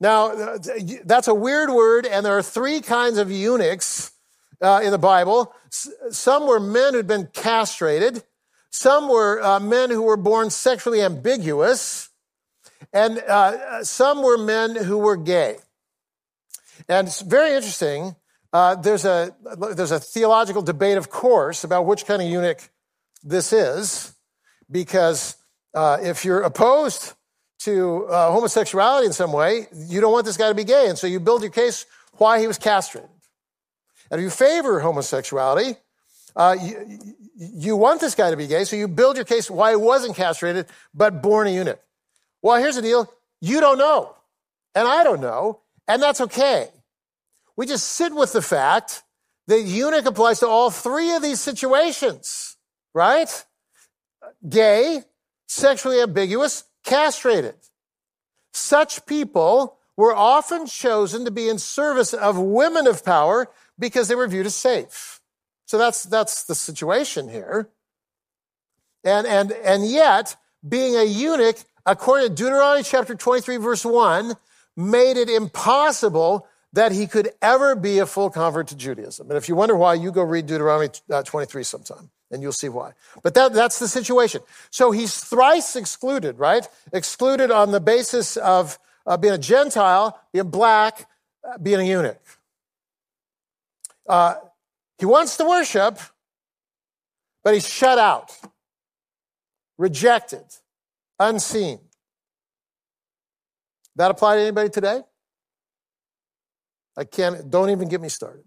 Now, 0.00 0.28
uh, 0.28 0.58
that's 1.04 1.28
a 1.28 1.34
weird 1.34 1.70
word, 1.70 2.06
and 2.06 2.24
there 2.24 2.36
are 2.38 2.42
three 2.42 2.80
kinds 2.80 3.18
of 3.18 3.30
eunuchs 3.30 4.12
uh, 4.62 4.80
in 4.82 4.90
the 4.90 4.98
Bible. 4.98 5.52
Some 5.70 6.46
were 6.46 6.60
men 6.60 6.94
who'd 6.94 7.06
been 7.06 7.28
castrated. 7.32 8.22
Some 8.70 9.08
were 9.08 9.42
uh, 9.42 9.60
men 9.60 9.90
who 9.90 10.02
were 10.02 10.16
born 10.16 10.50
sexually 10.50 11.02
ambiguous. 11.02 12.07
And 12.92 13.18
uh, 13.18 13.84
some 13.84 14.22
were 14.22 14.38
men 14.38 14.74
who 14.76 14.98
were 14.98 15.16
gay. 15.16 15.56
And 16.88 17.08
it's 17.08 17.20
very 17.20 17.54
interesting. 17.54 18.16
Uh, 18.52 18.76
there's, 18.76 19.04
a, 19.04 19.34
there's 19.74 19.90
a 19.90 20.00
theological 20.00 20.62
debate, 20.62 20.96
of 20.96 21.10
course, 21.10 21.64
about 21.64 21.86
which 21.86 22.06
kind 22.06 22.22
of 22.22 22.28
eunuch 22.28 22.70
this 23.22 23.52
is, 23.52 24.14
because 24.70 25.36
uh, 25.74 25.98
if 26.00 26.24
you're 26.24 26.40
opposed 26.40 27.14
to 27.60 28.06
uh, 28.06 28.32
homosexuality 28.32 29.06
in 29.06 29.12
some 29.12 29.32
way, 29.32 29.66
you 29.74 30.00
don't 30.00 30.12
want 30.12 30.24
this 30.24 30.36
guy 30.36 30.48
to 30.48 30.54
be 30.54 30.64
gay. 30.64 30.88
And 30.88 30.96
so 30.96 31.06
you 31.06 31.20
build 31.20 31.42
your 31.42 31.50
case 31.50 31.84
why 32.12 32.40
he 32.40 32.46
was 32.46 32.58
castrated. 32.58 33.10
And 34.10 34.20
if 34.20 34.24
you 34.24 34.30
favor 34.30 34.80
homosexuality, 34.80 35.76
uh, 36.34 36.56
you, 36.60 36.98
you, 37.36 37.76
want 37.76 38.00
this 38.00 38.14
guy 38.14 38.30
to 38.30 38.36
be 38.36 38.46
gay, 38.46 38.64
so 38.64 38.76
you 38.76 38.88
build 38.88 39.16
your 39.16 39.24
case 39.24 39.50
why 39.50 39.70
he 39.70 39.76
wasn't 39.76 40.16
castrated, 40.16 40.66
but 40.94 41.20
born 41.20 41.46
a 41.48 41.50
eunuch. 41.50 41.80
Well, 42.42 42.60
here's 42.60 42.76
the 42.76 42.82
deal 42.82 43.12
you 43.40 43.60
don't 43.60 43.78
know, 43.78 44.14
and 44.74 44.86
I 44.86 45.04
don't 45.04 45.20
know. 45.20 45.60
And 45.86 46.02
that's 46.02 46.20
okay. 46.20 46.68
We 47.56 47.66
just 47.66 47.88
sit 47.88 48.14
with 48.14 48.34
the 48.34 48.42
fact 48.42 49.02
that 49.46 49.62
eunuch 49.62 50.04
applies 50.04 50.40
to 50.40 50.46
all 50.46 50.70
three 50.70 51.14
of 51.14 51.22
these 51.22 51.40
situations, 51.40 52.56
right? 52.94 53.44
Gay, 54.46 55.02
sexually 55.46 56.00
ambiguous, 56.00 56.64
castrated. 56.84 57.56
Such 58.52 59.06
people 59.06 59.78
were 59.96 60.14
often 60.14 60.66
chosen 60.66 61.24
to 61.24 61.30
be 61.30 61.48
in 61.48 61.58
service 61.58 62.12
of 62.12 62.38
women 62.38 62.86
of 62.86 63.04
power 63.04 63.48
because 63.78 64.08
they 64.08 64.14
were 64.14 64.28
viewed 64.28 64.46
as 64.46 64.54
safe. 64.54 65.20
So 65.64 65.78
that's, 65.78 66.04
that's 66.04 66.44
the 66.44 66.54
situation 66.54 67.28
here. 67.28 67.70
And, 69.04 69.26
and, 69.26 69.52
and 69.52 69.86
yet, 69.86 70.36
being 70.66 70.96
a 70.96 71.04
eunuch, 71.04 71.56
according 71.88 72.28
to 72.28 72.34
Deuteronomy 72.34 72.82
chapter 72.82 73.14
23, 73.14 73.56
verse 73.56 73.84
1, 73.84 74.34
made 74.76 75.16
it 75.16 75.28
impossible 75.28 76.46
that 76.72 76.92
he 76.92 77.06
could 77.06 77.30
ever 77.40 77.74
be 77.74 77.98
a 77.98 78.06
full 78.06 78.30
convert 78.30 78.68
to 78.68 78.76
Judaism. 78.76 79.28
And 79.28 79.38
if 79.38 79.48
you 79.48 79.56
wonder 79.56 79.74
why, 79.74 79.94
you 79.94 80.12
go 80.12 80.22
read 80.22 80.46
Deuteronomy 80.46 80.90
uh, 81.10 81.22
23 81.22 81.62
sometime 81.64 82.10
and 82.30 82.42
you'll 82.42 82.52
see 82.52 82.68
why. 82.68 82.92
But 83.22 83.32
that, 83.34 83.54
that's 83.54 83.78
the 83.78 83.88
situation. 83.88 84.42
So 84.70 84.90
he's 84.90 85.18
thrice 85.18 85.76
excluded, 85.76 86.38
right? 86.38 86.68
Excluded 86.92 87.50
on 87.50 87.72
the 87.72 87.80
basis 87.80 88.36
of 88.36 88.78
uh, 89.06 89.16
being 89.16 89.32
a 89.32 89.38
Gentile, 89.38 90.20
being 90.32 90.50
black, 90.50 91.08
uh, 91.42 91.56
being 91.56 91.80
a 91.80 91.84
eunuch. 91.84 92.20
Uh, 94.06 94.34
he 94.98 95.06
wants 95.06 95.38
to 95.38 95.44
worship, 95.46 95.98
but 97.42 97.54
he's 97.54 97.66
shut 97.66 97.98
out, 97.98 98.36
rejected, 99.78 100.44
unseen. 101.18 101.80
That 103.96 104.10
apply 104.10 104.36
to 104.36 104.42
anybody 104.42 104.70
today? 104.70 105.02
I 106.96 107.04
can't, 107.04 107.50
don't 107.50 107.70
even 107.70 107.88
get 107.88 108.00
me 108.00 108.08
started. 108.08 108.44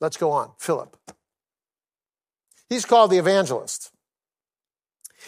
Let's 0.00 0.16
go 0.16 0.30
on. 0.32 0.52
Philip. 0.58 0.96
He's 2.68 2.84
called 2.84 3.10
the 3.10 3.18
evangelist. 3.18 3.90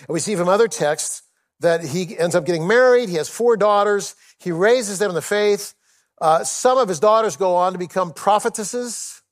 And 0.00 0.09
we 0.09 0.21
see 0.21 0.37
from 0.37 0.49
other 0.49 0.68
texts 0.68 1.23
that 1.61 1.85
he 1.85 2.16
ends 2.16 2.35
up 2.35 2.47
getting 2.47 2.66
married. 2.66 3.09
He 3.09 3.16
has 3.16 3.28
four 3.28 3.57
daughters. 3.57 4.14
He 4.38 4.52
raises 4.52 4.99
them 4.99 5.11
in 5.11 5.14
the 5.14 5.23
faith. 5.23 5.75
Uh, 6.21 6.45
some 6.45 6.78
of 6.78 6.88
his 6.88 7.00
daughters 7.00 7.37
go 7.37 7.57
on 7.57 7.73
to 7.73 7.78
become 7.78 8.12
prophetesses. 8.12 9.23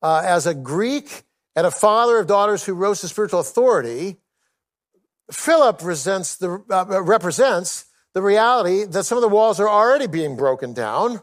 Uh, 0.00 0.22
as 0.24 0.46
a 0.46 0.54
Greek 0.54 1.24
and 1.56 1.66
a 1.66 1.70
father 1.70 2.18
of 2.18 2.26
daughters 2.26 2.64
who 2.64 2.72
rose 2.72 3.00
to 3.00 3.08
spiritual 3.08 3.40
authority, 3.40 4.16
Philip 5.30 5.76
represents 5.76 6.36
the, 6.36 6.62
uh, 6.70 7.02
represents 7.02 7.86
the 8.14 8.22
reality 8.22 8.84
that 8.84 9.04
some 9.04 9.18
of 9.18 9.22
the 9.22 9.28
walls 9.28 9.60
are 9.60 9.68
already 9.68 10.06
being 10.06 10.36
broken 10.36 10.72
down. 10.72 11.20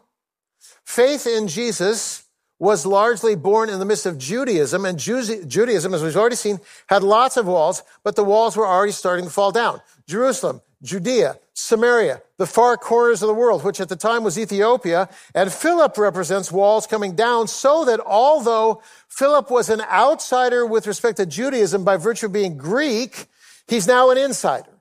Faith 0.83 1.25
in 1.25 1.47
Jesus 1.47 2.23
was 2.57 2.85
largely 2.85 3.35
born 3.35 3.69
in 3.69 3.79
the 3.79 3.85
midst 3.85 4.05
of 4.05 4.17
Judaism, 4.17 4.85
and 4.85 4.97
Judaism, 4.97 5.93
as 5.93 6.01
we've 6.01 6.15
already 6.15 6.37
seen, 6.37 6.59
had 6.87 7.03
lots 7.03 7.35
of 7.35 7.47
walls, 7.47 7.83
but 8.03 8.15
the 8.15 8.23
walls 8.23 8.55
were 8.55 8.65
already 8.65 8.93
starting 8.93 9.25
to 9.25 9.31
fall 9.31 9.51
down. 9.51 9.81
Jerusalem, 10.07 10.61
Judea, 10.81 11.37
Samaria, 11.53 12.21
the 12.37 12.45
far 12.45 12.77
corners 12.77 13.21
of 13.21 13.27
the 13.27 13.33
world, 13.33 13.63
which 13.63 13.81
at 13.81 13.89
the 13.89 13.95
time 13.95 14.23
was 14.23 14.37
Ethiopia, 14.37 15.09
and 15.33 15.51
Philip 15.51 15.97
represents 15.97 16.51
walls 16.51 16.87
coming 16.87 17.15
down 17.15 17.47
so 17.47 17.83
that 17.85 17.99
although 17.99 18.81
Philip 19.09 19.49
was 19.49 19.69
an 19.69 19.81
outsider 19.81 20.65
with 20.65 20.87
respect 20.87 21.17
to 21.17 21.25
Judaism 21.25 21.83
by 21.83 21.97
virtue 21.97 22.27
of 22.27 22.33
being 22.33 22.55
Greek, 22.55 23.27
he's 23.67 23.87
now 23.87 24.09
an 24.11 24.17
insider. 24.17 24.71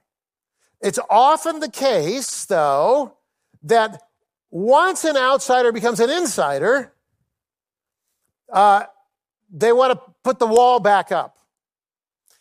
It's 0.81 0.99
often 1.09 1.61
the 1.61 1.71
case, 1.71 2.45
though, 2.45 3.17
that 3.63 4.03
once 4.51 5.05
an 5.05 5.17
outsider 5.17 5.73
becomes 5.73 5.99
an 6.01 6.11
insider, 6.11 6.93
uh, 8.53 8.85
they 9.51 9.73
want 9.73 9.93
to 9.93 10.13
put 10.23 10.39
the 10.39 10.47
wall 10.47 10.81
back 10.81 11.11
up. 11.11 11.39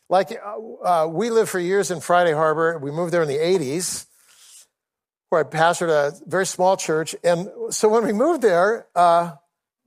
Like 0.09 0.31
uh, 0.31 0.85
uh, 0.85 1.07
we 1.07 1.29
lived 1.29 1.49
for 1.49 1.59
years 1.59 1.89
in 1.89 2.01
Friday 2.01 2.33
Harbor. 2.33 2.77
We 2.77 2.91
moved 2.91 3.13
there 3.13 3.21
in 3.21 3.27
the 3.27 3.37
80s, 3.37 4.05
where 5.29 5.41
I 5.41 5.43
pastored 5.43 5.89
a 5.89 6.13
very 6.27 6.45
small 6.45 6.77
church. 6.77 7.15
And 7.23 7.49
so 7.69 7.89
when 7.89 8.05
we 8.05 8.13
moved 8.13 8.41
there, 8.41 8.87
uh, 8.95 9.31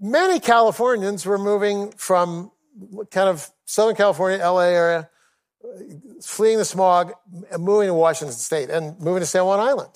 many 0.00 0.40
Californians 0.40 1.26
were 1.26 1.38
moving 1.38 1.92
from 1.92 2.50
kind 3.10 3.28
of 3.28 3.48
Southern 3.66 3.96
California, 3.96 4.38
LA 4.38 4.60
area, 4.62 5.10
fleeing 6.22 6.58
the 6.58 6.64
smog, 6.64 7.12
and 7.50 7.62
moving 7.62 7.88
to 7.88 7.94
Washington 7.94 8.36
State 8.36 8.70
and 8.70 8.98
moving 9.00 9.20
to 9.20 9.26
San 9.26 9.44
Juan 9.44 9.60
Island. 9.60 9.90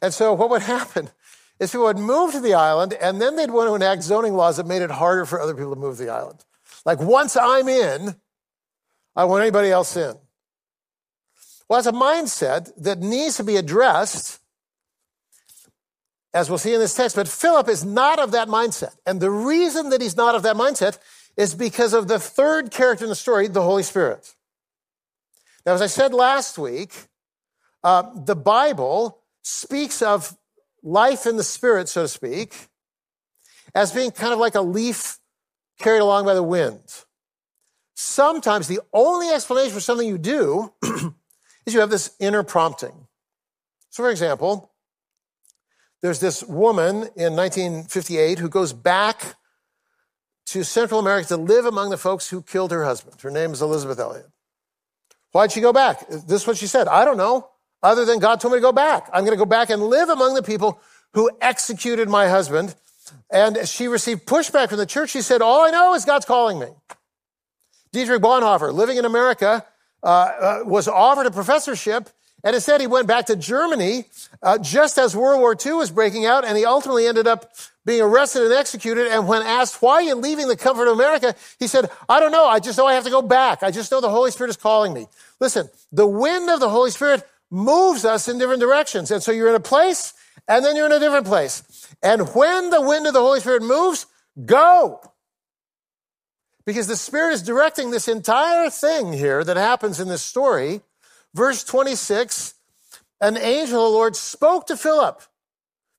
And 0.00 0.12
so 0.12 0.32
what 0.32 0.50
would 0.50 0.62
happen 0.76 1.10
is 1.58 1.70
people 1.70 1.84
would 1.84 1.98
move 1.98 2.32
to 2.32 2.40
the 2.40 2.54
island 2.54 2.94
and 2.94 3.20
then 3.20 3.36
they'd 3.36 3.50
want 3.50 3.68
to 3.68 3.74
enact 3.74 4.02
zoning 4.02 4.34
laws 4.34 4.56
that 4.56 4.66
made 4.66 4.82
it 4.82 4.90
harder 4.90 5.24
for 5.24 5.40
other 5.40 5.54
people 5.54 5.74
to 5.74 5.80
move 5.80 5.96
to 5.96 6.04
the 6.04 6.10
island. 6.10 6.44
Like 6.84 7.00
once 7.00 7.36
I'm 7.36 7.68
in, 7.68 8.16
I 9.14 9.24
want 9.24 9.42
anybody 9.42 9.70
else 9.70 9.96
in. 9.96 10.16
Well, 11.68 11.80
that's 11.80 11.86
a 11.86 11.92
mindset 11.98 12.72
that 12.82 12.98
needs 12.98 13.36
to 13.36 13.44
be 13.44 13.56
addressed, 13.56 14.40
as 16.34 16.48
we'll 16.48 16.58
see 16.58 16.74
in 16.74 16.80
this 16.80 16.94
text. 16.94 17.16
But 17.16 17.28
Philip 17.28 17.68
is 17.68 17.84
not 17.84 18.18
of 18.18 18.32
that 18.32 18.48
mindset. 18.48 18.96
And 19.06 19.20
the 19.20 19.30
reason 19.30 19.90
that 19.90 20.00
he's 20.00 20.16
not 20.16 20.34
of 20.34 20.42
that 20.42 20.56
mindset 20.56 20.98
is 21.36 21.54
because 21.54 21.92
of 21.94 22.08
the 22.08 22.18
third 22.18 22.70
character 22.70 23.04
in 23.04 23.08
the 23.08 23.14
story, 23.14 23.48
the 23.48 23.62
Holy 23.62 23.82
Spirit. 23.82 24.34
Now, 25.64 25.74
as 25.74 25.82
I 25.82 25.86
said 25.86 26.12
last 26.12 26.58
week, 26.58 27.08
uh, 27.84 28.04
the 28.14 28.36
Bible 28.36 29.18
speaks 29.42 30.02
of 30.02 30.36
life 30.82 31.26
in 31.26 31.36
the 31.36 31.44
Spirit, 31.44 31.88
so 31.88 32.02
to 32.02 32.08
speak, 32.08 32.54
as 33.74 33.92
being 33.92 34.10
kind 34.10 34.32
of 34.32 34.38
like 34.38 34.54
a 34.54 34.60
leaf 34.60 35.18
carried 35.78 36.00
along 36.00 36.24
by 36.24 36.34
the 36.34 36.42
wind. 36.42 36.80
Sometimes 37.94 38.66
the 38.66 38.80
only 38.92 39.28
explanation 39.28 39.72
for 39.72 39.80
something 39.80 40.06
you 40.06 40.18
do 40.18 40.72
is 41.66 41.74
you 41.74 41.80
have 41.80 41.90
this 41.90 42.14
inner 42.18 42.42
prompting. 42.42 43.06
So, 43.90 44.02
for 44.02 44.10
example, 44.10 44.72
there's 46.00 46.18
this 46.18 46.42
woman 46.42 47.08
in 47.16 47.36
1958 47.36 48.40
who 48.40 48.48
goes 48.48 48.72
back 48.72 49.36
to 50.46 50.64
Central 50.64 50.98
America 50.98 51.28
to 51.28 51.36
live 51.36 51.64
among 51.64 51.90
the 51.90 51.96
folks 51.96 52.28
who 52.30 52.42
killed 52.42 52.72
her 52.72 52.84
husband. 52.84 53.20
Her 53.20 53.30
name 53.30 53.52
is 53.52 53.62
Elisabeth 53.62 54.00
Elliot. 54.00 54.26
Why'd 55.32 55.52
she 55.52 55.60
go 55.60 55.72
back? 55.72 56.06
This 56.08 56.42
is 56.42 56.46
what 56.46 56.56
she 56.56 56.66
said. 56.66 56.88
I 56.88 57.04
don't 57.04 57.16
know. 57.16 57.48
Other 57.82 58.04
than 58.04 58.18
God 58.20 58.40
told 58.40 58.52
me 58.52 58.58
to 58.58 58.62
go 58.62 58.72
back. 58.72 59.08
I'm 59.12 59.24
going 59.24 59.36
to 59.36 59.42
go 59.42 59.46
back 59.46 59.70
and 59.70 59.82
live 59.82 60.08
among 60.08 60.34
the 60.34 60.42
people 60.42 60.80
who 61.14 61.30
executed 61.40 62.08
my 62.08 62.28
husband. 62.28 62.74
And 63.30 63.66
she 63.66 63.88
received 63.88 64.26
pushback 64.26 64.68
from 64.68 64.78
the 64.78 64.86
church. 64.86 65.10
She 65.10 65.22
said, 65.22 65.42
All 65.42 65.64
I 65.64 65.70
know 65.70 65.94
is 65.94 66.04
God's 66.04 66.24
calling 66.24 66.58
me. 66.58 66.68
Dietrich 67.92 68.22
Bonhoeffer, 68.22 68.72
living 68.72 68.96
in 68.96 69.04
America, 69.04 69.64
uh, 70.02 70.06
uh, 70.06 70.58
was 70.64 70.88
offered 70.88 71.26
a 71.26 71.30
professorship 71.30 72.08
and 72.44 72.54
instead 72.54 72.80
he 72.80 72.86
went 72.86 73.06
back 73.06 73.26
to 73.26 73.36
Germany 73.36 74.06
uh, 74.42 74.58
just 74.58 74.98
as 74.98 75.16
World 75.16 75.40
War 75.40 75.56
II 75.64 75.74
was 75.74 75.90
breaking 75.90 76.26
out 76.26 76.44
and 76.44 76.56
he 76.58 76.64
ultimately 76.64 77.06
ended 77.06 77.26
up 77.26 77.52
being 77.84 78.00
arrested 78.00 78.42
and 78.42 78.52
executed. 78.52 79.08
And 79.08 79.26
when 79.26 79.42
asked, 79.42 79.82
why 79.82 80.00
you 80.00 80.14
leaving 80.14 80.48
the 80.48 80.56
comfort 80.56 80.86
of 80.86 80.94
America? 80.94 81.34
He 81.58 81.66
said, 81.66 81.90
I 82.08 82.20
don't 82.20 82.32
know. 82.32 82.46
I 82.46 82.60
just 82.60 82.78
know 82.78 82.86
I 82.86 82.94
have 82.94 83.04
to 83.04 83.10
go 83.10 83.22
back. 83.22 83.62
I 83.62 83.70
just 83.70 83.90
know 83.90 84.00
the 84.00 84.10
Holy 84.10 84.30
Spirit 84.30 84.50
is 84.50 84.56
calling 84.56 84.92
me. 84.92 85.06
Listen, 85.40 85.68
the 85.90 86.06
wind 86.06 86.48
of 86.48 86.60
the 86.60 86.68
Holy 86.68 86.90
Spirit 86.90 87.24
moves 87.50 88.04
us 88.04 88.28
in 88.28 88.38
different 88.38 88.60
directions. 88.60 89.10
And 89.10 89.22
so 89.22 89.32
you're 89.32 89.48
in 89.48 89.54
a 89.54 89.60
place 89.60 90.14
and 90.48 90.64
then 90.64 90.76
you're 90.76 90.86
in 90.86 90.92
a 90.92 91.00
different 91.00 91.26
place. 91.26 91.88
And 92.02 92.34
when 92.34 92.70
the 92.70 92.80
wind 92.80 93.06
of 93.06 93.14
the 93.14 93.20
Holy 93.20 93.40
Spirit 93.40 93.62
moves, 93.62 94.06
go. 94.44 95.00
Because 96.64 96.86
the 96.86 96.96
Spirit 96.96 97.34
is 97.34 97.42
directing 97.42 97.90
this 97.90 98.08
entire 98.08 98.70
thing 98.70 99.12
here 99.12 99.42
that 99.44 99.56
happens 99.56 100.00
in 100.00 100.08
this 100.08 100.24
story. 100.24 100.80
Verse 101.34 101.64
26, 101.64 102.54
an 103.20 103.36
angel 103.36 103.86
of 103.86 103.92
the 103.92 103.96
Lord 103.96 104.16
spoke 104.16 104.66
to 104.66 104.76
Philip. 104.76 105.22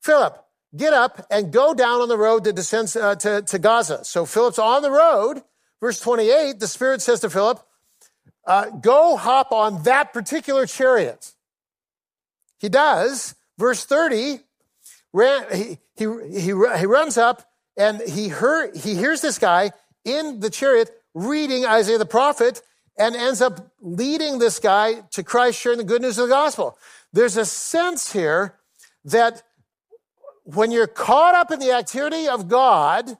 Philip, 0.01 0.42
get 0.75 0.93
up 0.93 1.25
and 1.29 1.51
go 1.51 1.73
down 1.73 2.01
on 2.01 2.09
the 2.09 2.17
road 2.17 2.43
that 2.45 2.55
descends 2.55 2.95
uh, 2.95 3.15
to, 3.15 3.41
to 3.43 3.59
Gaza. 3.59 4.03
So 4.03 4.25
Philip's 4.25 4.59
on 4.59 4.81
the 4.81 4.91
road. 4.91 5.43
Verse 5.79 5.99
28, 5.99 6.59
the 6.59 6.67
Spirit 6.67 7.01
says 7.01 7.19
to 7.21 7.29
Philip, 7.29 7.59
uh, 8.45 8.69
go 8.69 9.15
hop 9.17 9.51
on 9.51 9.83
that 9.83 10.13
particular 10.13 10.65
chariot. 10.65 11.33
He 12.59 12.69
does. 12.69 13.35
Verse 13.57 13.85
30, 13.85 14.39
ran, 15.11 15.45
he, 15.53 15.77
he, 15.95 16.05
he, 16.31 16.41
he 16.41 16.53
runs 16.53 17.17
up 17.17 17.49
and 17.77 18.01
he, 18.01 18.29
heard, 18.29 18.75
he 18.75 18.95
hears 18.95 19.21
this 19.21 19.37
guy 19.37 19.71
in 20.05 20.39
the 20.39 20.49
chariot 20.49 20.89
reading 21.13 21.65
Isaiah 21.65 21.97
the 21.97 22.05
prophet 22.05 22.61
and 22.97 23.15
ends 23.15 23.41
up 23.41 23.71
leading 23.81 24.39
this 24.39 24.59
guy 24.59 25.01
to 25.11 25.23
Christ, 25.23 25.59
sharing 25.59 25.77
the 25.77 25.83
good 25.83 26.01
news 26.01 26.17
of 26.17 26.27
the 26.27 26.33
gospel. 26.33 26.77
There's 27.11 27.37
a 27.37 27.45
sense 27.45 28.11
here 28.11 28.55
that 29.05 29.43
when 30.43 30.71
you're 30.71 30.87
caught 30.87 31.35
up 31.35 31.51
in 31.51 31.59
the 31.59 31.71
activity 31.71 32.27
of 32.27 32.47
God, 32.47 33.17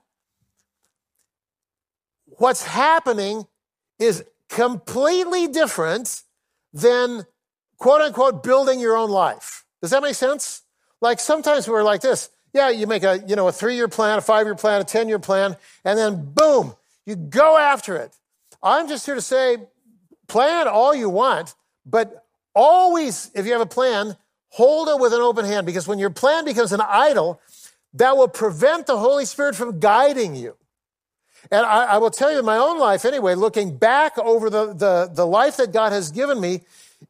what's 2.25 2.63
happening 2.63 3.46
is 4.00 4.24
completely 4.50 5.48
different 5.48 6.24
than 6.74 7.25
quote 7.77 8.01
unquote 8.01 8.44
building 8.44 8.80
your 8.80 8.98
own 8.98 9.10
life. 9.10 9.65
Does 9.82 9.92
that 9.92 10.01
make 10.01 10.15
sense? 10.15 10.63
like 11.03 11.20
sometimes 11.20 11.68
we're 11.68 11.84
like 11.84 12.01
this. 12.01 12.30
Yeah, 12.53 12.70
you 12.70 12.88
make 12.88 13.03
a, 13.03 13.22
you 13.27 13.36
know, 13.36 13.48
a 13.50 13.51
three 13.51 13.75
year 13.75 13.89
plan, 13.89 14.18
a 14.18 14.22
five 14.22 14.48
year 14.48 14.56
plan, 14.56 14.80
a 14.82 14.86
10 14.86 15.10
year 15.10 15.20
plan, 15.20 15.58
and 15.84 16.00
then 16.00 16.34
boom, 16.34 16.75
you 17.06 17.15
go 17.15 17.58
after 17.58 17.98
it. 17.98 18.15
I'm 18.63 18.88
just 18.88 19.06
here 19.06 19.15
to 19.15 19.22
say, 19.22 19.58
plan 20.27 20.68
all 20.68 20.96
you 20.96 21.10
want, 21.10 21.56
but 21.86 22.25
always, 22.56 23.30
if 23.36 23.46
you 23.46 23.51
have 23.51 23.62
a 23.62 23.65
plan, 23.65 24.15
hold 24.53 24.88
it 24.88 25.00
with 25.00 25.13
an 25.13 25.22
open 25.22 25.45
hand 25.45 25.65
because 25.65 25.88
when 25.88 25.98
your 25.98 26.12
plan 26.12 26.45
becomes 26.45 26.72
an 26.72 26.81
idol, 26.81 27.41
that 27.95 28.15
will 28.15 28.27
prevent 28.27 28.86
the 28.86 28.98
Holy 28.98 29.25
Spirit 29.25 29.55
from 29.55 29.79
guiding 29.79 30.36
you. 30.36 30.55
And 31.50 31.65
I, 31.65 31.86
I, 31.86 31.98
will 31.98 32.12
tell 32.12 32.31
you 32.31 32.39
in 32.39 32.45
my 32.45 32.57
own 32.57 32.79
life 32.79 33.03
anyway, 33.03 33.33
looking 33.33 33.75
back 33.77 34.17
over 34.17 34.51
the, 34.51 34.74
the, 34.74 35.10
the 35.12 35.25
life 35.25 35.57
that 35.57 35.74
God 35.74 35.91
has 35.91 36.12
given 36.12 36.39
me, 36.39 36.62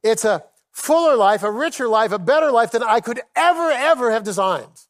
it's 0.01 0.23
a 0.23 0.43
fuller 0.71 1.17
life, 1.17 1.43
a 1.43 1.51
richer 1.51 1.87
life, 1.87 2.13
a 2.13 2.19
better 2.19 2.49
life 2.49 2.71
than 2.71 2.81
I 2.81 3.01
could 3.01 3.21
ever, 3.35 3.69
ever 3.71 4.11
have 4.11 4.23
designed. 4.23 4.85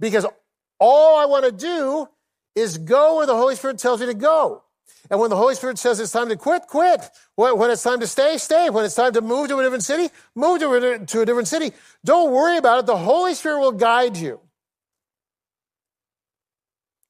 Because 0.00 0.26
all 0.80 1.16
I 1.16 1.26
want 1.26 1.44
to 1.44 1.52
do 1.52 2.08
is 2.54 2.76
go 2.76 3.18
where 3.18 3.26
the 3.26 3.36
Holy 3.36 3.54
Spirit 3.54 3.78
tells 3.78 4.00
me 4.00 4.06
to 4.06 4.14
go. 4.14 4.62
And 5.10 5.18
when 5.20 5.30
the 5.30 5.36
Holy 5.36 5.54
Spirit 5.54 5.78
says 5.78 6.00
it's 6.00 6.12
time 6.12 6.28
to 6.28 6.36
quit, 6.36 6.66
quit. 6.66 7.00
When 7.34 7.70
it's 7.70 7.82
time 7.82 8.00
to 8.00 8.06
stay, 8.06 8.36
stay. 8.36 8.68
When 8.68 8.84
it's 8.84 8.94
time 8.94 9.12
to 9.14 9.20
move 9.20 9.48
to 9.48 9.58
a 9.58 9.62
different 9.62 9.84
city, 9.84 10.12
move 10.34 10.60
to 10.60 10.72
a, 10.74 11.24
different 11.24 11.48
city. 11.48 11.72
Don't 12.04 12.32
worry 12.32 12.58
about 12.58 12.80
it. 12.80 12.86
The 12.86 12.96
Holy 12.96 13.34
Spirit 13.34 13.60
will 13.60 13.72
guide 13.72 14.16
you. 14.16 14.40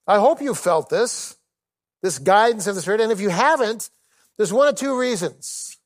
I 0.06 0.18
hope 0.18 0.40
you 0.40 0.54
felt 0.54 0.88
this, 0.88 1.36
this 2.02 2.18
guidance 2.18 2.66
of 2.66 2.76
the 2.76 2.82
Spirit. 2.82 3.00
And 3.00 3.12
if 3.12 3.20
you 3.20 3.30
haven't, 3.30 3.90
there's 4.36 4.52
one 4.52 4.68
of 4.68 4.76
two 4.76 4.98
reasons. 4.98 5.76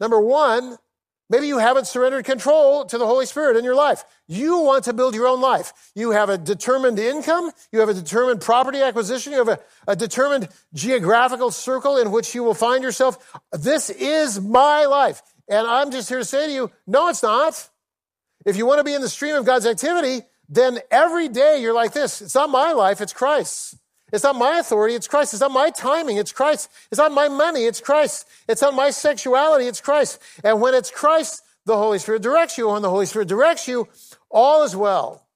Number 0.00 0.20
one, 0.20 0.76
Maybe 1.34 1.48
you 1.48 1.58
haven't 1.58 1.88
surrendered 1.88 2.24
control 2.24 2.84
to 2.84 2.96
the 2.96 3.08
Holy 3.08 3.26
Spirit 3.26 3.56
in 3.56 3.64
your 3.64 3.74
life. 3.74 4.04
You 4.28 4.58
want 4.58 4.84
to 4.84 4.92
build 4.92 5.16
your 5.16 5.26
own 5.26 5.40
life. 5.40 5.72
You 5.96 6.12
have 6.12 6.28
a 6.28 6.38
determined 6.38 7.00
income. 7.00 7.50
You 7.72 7.80
have 7.80 7.88
a 7.88 7.94
determined 7.94 8.40
property 8.40 8.80
acquisition. 8.80 9.32
You 9.32 9.38
have 9.38 9.48
a, 9.48 9.58
a, 9.88 9.96
determined 9.96 10.48
geographical 10.74 11.50
circle 11.50 11.96
in 11.96 12.12
which 12.12 12.36
you 12.36 12.44
will 12.44 12.54
find 12.54 12.84
yourself. 12.84 13.36
This 13.50 13.90
is 13.90 14.40
my 14.40 14.84
life. 14.84 15.22
And 15.48 15.66
I'm 15.66 15.90
just 15.90 16.08
here 16.08 16.18
to 16.18 16.24
say 16.24 16.46
to 16.46 16.52
you, 16.52 16.70
no, 16.86 17.08
it's 17.08 17.24
not. 17.24 17.68
If 18.46 18.56
you 18.56 18.64
want 18.64 18.78
to 18.78 18.84
be 18.84 18.94
in 18.94 19.00
the 19.00 19.08
stream 19.08 19.34
of 19.34 19.44
God's 19.44 19.66
activity, 19.66 20.24
then 20.48 20.78
every 20.88 21.26
day 21.26 21.60
you're 21.60 21.74
like 21.74 21.94
this. 21.94 22.22
It's 22.22 22.36
not 22.36 22.48
my 22.48 22.70
life, 22.74 23.00
it's 23.00 23.12
Christ's. 23.12 23.76
It's 24.14 24.22
not 24.22 24.36
my 24.36 24.60
authority, 24.60 24.94
it's 24.94 25.08
Christ. 25.08 25.34
It's 25.34 25.40
not 25.40 25.50
my 25.50 25.70
timing, 25.70 26.18
it's 26.18 26.30
Christ. 26.30 26.70
It's 26.92 27.00
not 27.00 27.10
my 27.10 27.26
money, 27.26 27.64
it's 27.64 27.80
Christ. 27.80 28.28
It's 28.46 28.62
not 28.62 28.72
my 28.72 28.90
sexuality, 28.90 29.66
it's 29.66 29.80
Christ. 29.80 30.22
And 30.44 30.60
when 30.60 30.72
it's 30.72 30.88
Christ, 30.88 31.42
the 31.66 31.76
Holy 31.76 31.98
Spirit 31.98 32.22
directs 32.22 32.56
you. 32.56 32.68
When 32.68 32.82
the 32.82 32.90
Holy 32.90 33.06
Spirit 33.06 33.26
directs 33.26 33.66
you, 33.66 33.88
all 34.30 34.62
is 34.62 34.76
well. 34.76 35.26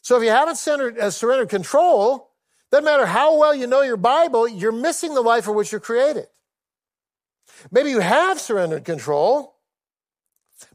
So 0.00 0.16
if 0.16 0.22
you 0.22 0.30
haven't 0.30 0.56
centered, 0.56 0.98
uh, 0.98 1.10
surrendered 1.10 1.50
control, 1.50 2.30
doesn't 2.70 2.86
matter 2.86 3.04
how 3.04 3.38
well 3.38 3.54
you 3.54 3.66
know 3.66 3.82
your 3.82 3.98
Bible, 3.98 4.48
you're 4.48 4.72
missing 4.72 5.12
the 5.12 5.20
life 5.20 5.44
for 5.44 5.52
which 5.52 5.70
you're 5.70 5.82
created. 5.82 6.28
Maybe 7.70 7.90
you 7.90 8.00
have 8.00 8.40
surrendered 8.40 8.86
control, 8.86 9.56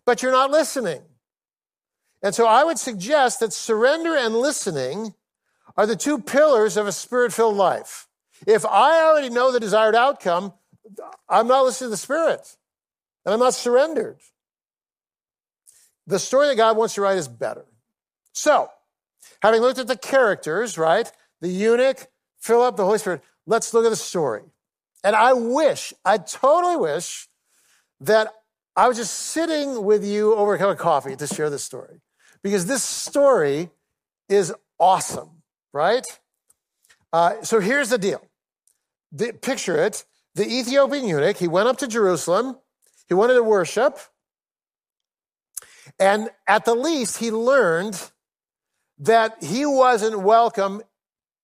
but 0.06 0.22
you're 0.22 0.32
not 0.32 0.52
listening. 0.52 1.02
And 2.22 2.36
so 2.36 2.46
I 2.46 2.64
would 2.64 2.78
suggest 2.78 3.40
that 3.40 3.54
surrender 3.54 4.16
and 4.16 4.36
listening 4.36 5.16
are 5.78 5.86
the 5.86 5.96
two 5.96 6.20
pillars 6.20 6.76
of 6.76 6.88
a 6.88 6.92
spirit 6.92 7.32
filled 7.32 7.56
life. 7.56 8.08
If 8.46 8.66
I 8.66 9.02
already 9.04 9.30
know 9.30 9.52
the 9.52 9.60
desired 9.60 9.96
outcome, 9.96 10.54
I'm 11.30 11.48
not 11.48 11.66
listening 11.66 11.88
to 11.88 11.92
the 11.92 11.98
Spirit 11.98 12.56
and 13.26 13.34
I'm 13.34 13.40
not 13.40 13.54
surrendered. 13.54 14.20
The 16.06 16.20
story 16.20 16.48
that 16.48 16.56
God 16.56 16.78
wants 16.78 16.96
to 16.96 17.02
write 17.02 17.18
is 17.18 17.28
better. 17.28 17.66
So, 18.34 18.70
having 19.42 19.62
looked 19.62 19.80
at 19.80 19.88
the 19.88 19.98
characters, 19.98 20.78
right? 20.78 21.12
The 21.42 21.50
eunuch, 21.50 22.08
Philip, 22.40 22.78
the 22.78 22.86
Holy 22.86 23.00
Spirit, 23.00 23.22
let's 23.46 23.74
look 23.74 23.86
at 23.86 23.90
the 23.90 23.96
story. 23.96 24.44
And 25.04 25.16
I 25.16 25.34
wish, 25.34 25.94
I 26.06 26.18
totally 26.18 26.78
wish 26.78 27.28
that 28.02 28.32
I 28.76 28.88
was 28.88 28.98
just 28.98 29.14
sitting 29.14 29.84
with 29.84 30.06
you 30.06 30.36
over 30.36 30.54
a 30.54 30.58
cup 30.58 30.70
of 30.70 30.78
coffee 30.78 31.16
to 31.16 31.28
share 31.28 31.50
this 31.50 31.64
story 31.64 32.00
because 32.44 32.68
this 32.68 32.84
story 32.84 33.70
is 34.30 34.54
awesome 34.80 35.37
right? 35.74 36.06
Uh, 37.14 37.42
so 37.44 37.60
here's 37.60 37.90
the 37.90 37.98
deal. 37.98 38.22
The, 39.12 39.34
picture 39.34 39.78
it. 39.78 40.06
The 40.36 40.48
Ethiopian 40.48 41.08
eunuch, 41.08 41.38
he 41.38 41.48
went 41.48 41.68
up 41.68 41.78
to 41.78 41.88
Jerusalem. 41.88 42.58
He 43.08 43.14
wanted 43.14 43.36
to 43.36 43.44
worship. 43.44 44.00
And 46.00 46.30
at 46.48 46.66
the 46.66 46.76
least, 46.76 47.18
he 47.18 47.32
learned 47.32 48.12
that 49.00 49.44
he 49.44 49.66
wasn't 49.66 50.22
welcome 50.22 50.82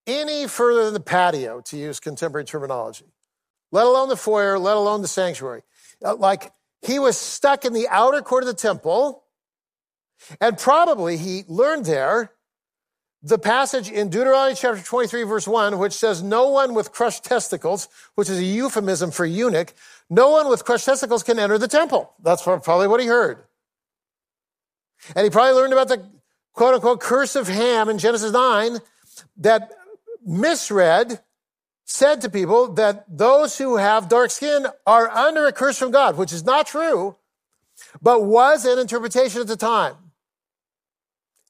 any 0.06 0.46
further 0.46 0.84
than 0.84 0.94
the 0.94 1.00
patio, 1.00 1.60
to 1.62 1.76
use 1.76 1.98
contemporary 1.98 2.44
terminology, 2.44 3.06
let 3.72 3.86
alone 3.86 4.08
the 4.08 4.16
foyer, 4.16 4.58
let 4.58 4.76
alone 4.76 5.02
the 5.02 5.08
sanctuary. 5.08 5.62
Uh, 6.04 6.14
like 6.14 6.52
he 6.82 6.98
was 6.98 7.16
stuck 7.16 7.64
in 7.64 7.72
the 7.72 7.88
outer 7.88 8.20
court 8.20 8.42
of 8.42 8.46
the 8.46 8.54
temple, 8.54 9.24
and 10.40 10.58
probably 10.58 11.16
he 11.16 11.44
learned 11.48 11.86
there 11.86 12.32
the 13.24 13.38
passage 13.38 13.90
in 13.90 14.10
Deuteronomy 14.10 14.54
chapter 14.54 14.82
23, 14.82 15.22
verse 15.22 15.48
1, 15.48 15.78
which 15.78 15.94
says, 15.94 16.22
No 16.22 16.50
one 16.50 16.74
with 16.74 16.92
crushed 16.92 17.24
testicles, 17.24 17.88
which 18.16 18.28
is 18.28 18.38
a 18.38 18.44
euphemism 18.44 19.10
for 19.10 19.24
eunuch, 19.24 19.72
no 20.10 20.30
one 20.30 20.50
with 20.50 20.66
crushed 20.66 20.84
testicles 20.84 21.22
can 21.22 21.38
enter 21.38 21.56
the 21.56 21.66
temple. 21.66 22.12
That's 22.22 22.42
probably 22.42 22.86
what 22.86 23.00
he 23.00 23.06
heard. 23.06 23.44
And 25.16 25.24
he 25.24 25.30
probably 25.30 25.54
learned 25.54 25.72
about 25.72 25.88
the 25.88 26.06
quote 26.52 26.74
unquote 26.74 27.00
curse 27.00 27.34
of 27.34 27.48
Ham 27.48 27.88
in 27.88 27.96
Genesis 27.96 28.30
9 28.30 28.78
that 29.38 29.72
misread 30.24 31.20
said 31.86 32.20
to 32.20 32.28
people 32.28 32.68
that 32.74 33.04
those 33.08 33.56
who 33.56 33.76
have 33.76 34.08
dark 34.08 34.30
skin 34.30 34.66
are 34.86 35.08
under 35.08 35.46
a 35.46 35.52
curse 35.52 35.78
from 35.78 35.90
God, 35.90 36.18
which 36.18 36.32
is 36.32 36.44
not 36.44 36.66
true, 36.66 37.16
but 38.02 38.24
was 38.24 38.66
an 38.66 38.78
interpretation 38.78 39.40
at 39.40 39.46
the 39.46 39.56
time. 39.56 39.94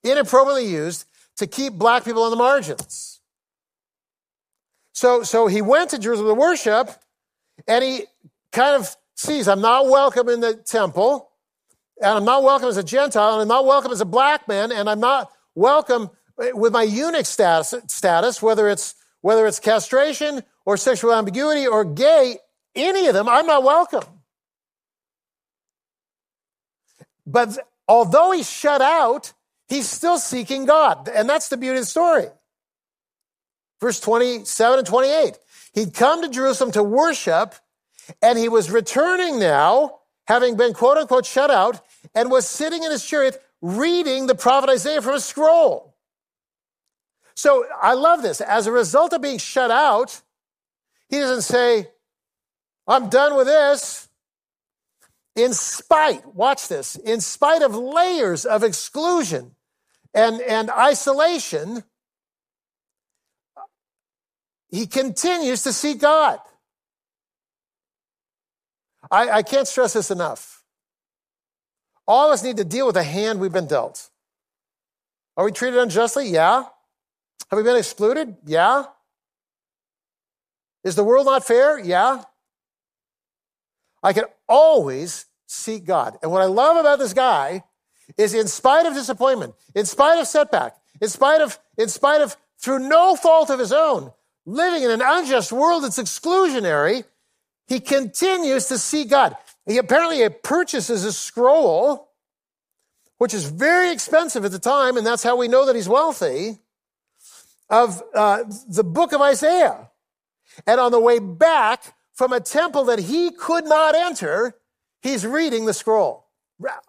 Inappropriately 0.04 0.66
used 0.66 1.06
to 1.38 1.46
keep 1.46 1.74
black 1.74 2.04
people 2.04 2.22
on 2.22 2.30
the 2.30 2.36
margins. 2.36 3.20
So, 4.92 5.22
so 5.22 5.46
he 5.46 5.60
went 5.60 5.90
to 5.90 5.98
Jerusalem 5.98 6.36
to 6.36 6.40
worship, 6.40 6.90
and 7.66 7.82
he 7.82 8.04
kind 8.52 8.76
of 8.76 8.96
sees, 9.16 9.48
I'm 9.48 9.60
not 9.60 9.86
welcome 9.86 10.28
in 10.28 10.40
the 10.40 10.54
temple, 10.54 11.30
and 12.00 12.10
I'm 12.10 12.24
not 12.24 12.42
welcome 12.42 12.68
as 12.68 12.76
a 12.76 12.84
Gentile, 12.84 13.32
and 13.32 13.42
I'm 13.42 13.48
not 13.48 13.66
welcome 13.66 13.92
as 13.92 14.00
a 14.00 14.06
black 14.06 14.46
man, 14.46 14.70
and 14.70 14.88
I'm 14.88 15.00
not 15.00 15.30
welcome 15.54 16.10
with 16.36 16.72
my 16.72 16.82
eunuch 16.82 17.26
status, 17.26 17.74
status 17.88 18.42
whether 18.42 18.68
it's 18.68 18.94
whether 19.20 19.46
it's 19.46 19.58
castration 19.58 20.42
or 20.66 20.76
sexual 20.76 21.14
ambiguity 21.14 21.66
or 21.66 21.82
gay, 21.82 22.36
any 22.74 23.06
of 23.06 23.14
them, 23.14 23.26
I'm 23.26 23.46
not 23.46 23.62
welcome. 23.62 24.04
But 27.26 27.58
although 27.88 28.32
he's 28.32 28.50
shut 28.50 28.82
out, 28.82 29.32
He's 29.68 29.88
still 29.88 30.18
seeking 30.18 30.66
God. 30.66 31.08
And 31.08 31.28
that's 31.28 31.48
the 31.48 31.56
beauty 31.56 31.78
of 31.78 31.82
the 31.82 31.90
story. 31.90 32.26
Verse 33.80 34.00
27 34.00 34.78
and 34.78 34.86
28. 34.86 35.38
He'd 35.74 35.94
come 35.94 36.22
to 36.22 36.28
Jerusalem 36.28 36.72
to 36.72 36.82
worship, 36.82 37.54
and 38.22 38.38
he 38.38 38.48
was 38.48 38.70
returning 38.70 39.38
now, 39.38 39.98
having 40.26 40.56
been 40.56 40.72
quote 40.72 40.96
unquote 40.96 41.26
shut 41.26 41.50
out, 41.50 41.80
and 42.14 42.30
was 42.30 42.46
sitting 42.46 42.82
in 42.82 42.90
his 42.90 43.04
chariot 43.04 43.42
reading 43.60 44.26
the 44.26 44.34
prophet 44.34 44.70
Isaiah 44.70 45.02
from 45.02 45.14
a 45.14 45.20
scroll. 45.20 45.94
So 47.34 47.66
I 47.82 47.94
love 47.94 48.22
this. 48.22 48.40
As 48.40 48.66
a 48.66 48.72
result 48.72 49.12
of 49.12 49.20
being 49.20 49.38
shut 49.38 49.70
out, 49.70 50.20
he 51.08 51.18
doesn't 51.18 51.42
say, 51.42 51.88
I'm 52.86 53.08
done 53.08 53.36
with 53.36 53.46
this. 53.46 54.08
In 55.36 55.52
spite, 55.52 56.34
watch 56.34 56.68
this, 56.68 56.94
in 56.96 57.20
spite 57.20 57.62
of 57.62 57.74
layers 57.74 58.44
of 58.44 58.62
exclusion 58.62 59.56
and, 60.14 60.40
and 60.40 60.70
isolation, 60.70 61.82
he 64.68 64.86
continues 64.86 65.64
to 65.64 65.72
see 65.72 65.94
God. 65.94 66.38
I, 69.10 69.30
I 69.30 69.42
can't 69.42 69.66
stress 69.66 69.92
this 69.94 70.10
enough. 70.10 70.62
All 72.06 72.28
of 72.28 72.34
us 72.34 72.44
need 72.44 72.58
to 72.58 72.64
deal 72.64 72.86
with 72.86 72.94
the 72.94 73.02
hand 73.02 73.40
we've 73.40 73.52
been 73.52 73.66
dealt. 73.66 74.10
Are 75.36 75.44
we 75.44 75.52
treated 75.52 75.80
unjustly? 75.80 76.28
Yeah. 76.28 76.64
Have 77.50 77.56
we 77.56 77.62
been 77.62 77.76
excluded? 77.76 78.36
Yeah. 78.44 78.84
Is 80.84 80.96
the 80.96 81.04
world 81.04 81.26
not 81.26 81.44
fair? 81.44 81.78
Yeah. 81.78 82.22
I 84.04 84.12
can 84.12 84.24
always 84.48 85.26
seek 85.46 85.84
God. 85.84 86.18
And 86.22 86.30
what 86.30 86.42
I 86.42 86.46
love 86.46 86.76
about 86.76 86.98
this 86.98 87.14
guy 87.14 87.64
is 88.18 88.34
in 88.34 88.46
spite 88.46 88.86
of 88.86 88.94
disappointment, 88.94 89.54
in 89.74 89.86
spite 89.86 90.20
of 90.20 90.26
setback, 90.26 90.76
in 91.00 91.08
spite 91.08 91.40
of, 91.40 91.58
in 91.78 91.88
spite 91.88 92.20
of, 92.20 92.36
through 92.58 92.80
no 92.80 93.16
fault 93.16 93.50
of 93.50 93.58
his 93.58 93.72
own, 93.72 94.12
living 94.44 94.82
in 94.82 94.90
an 94.90 95.02
unjust 95.02 95.50
world 95.50 95.82
that's 95.82 95.98
exclusionary, 95.98 97.04
he 97.66 97.80
continues 97.80 98.66
to 98.66 98.78
see 98.78 99.04
God. 99.06 99.36
He 99.66 99.78
apparently 99.78 100.28
purchases 100.28 101.04
a 101.04 101.12
scroll 101.12 102.10
which 103.18 103.32
is 103.32 103.44
very 103.44 103.90
expensive 103.90 104.44
at 104.44 104.50
the 104.50 104.58
time, 104.58 104.96
and 104.96 105.06
that's 105.06 105.22
how 105.22 105.36
we 105.36 105.48
know 105.48 105.64
that 105.64 105.76
he's 105.76 105.88
wealthy, 105.88 106.58
of 107.70 108.02
uh, 108.14 108.44
the 108.68 108.84
book 108.84 109.12
of 109.12 109.20
Isaiah. 109.20 109.88
And 110.66 110.78
on 110.78 110.92
the 110.92 111.00
way 111.00 111.20
back 111.20 111.93
from 112.14 112.32
a 112.32 112.40
temple 112.40 112.84
that 112.84 113.00
he 113.00 113.30
could 113.30 113.64
not 113.64 113.94
enter, 113.94 114.56
he's 115.02 115.26
reading 115.26 115.66
the 115.66 115.74
scroll. 115.74 116.26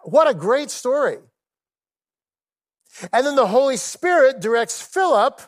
What 0.02 0.28
a 0.28 0.34
great 0.34 0.70
story. 0.70 1.18
And 3.12 3.26
then 3.26 3.36
the 3.36 3.48
Holy 3.48 3.76
Spirit 3.76 4.40
directs 4.40 4.80
Philip 4.80 5.40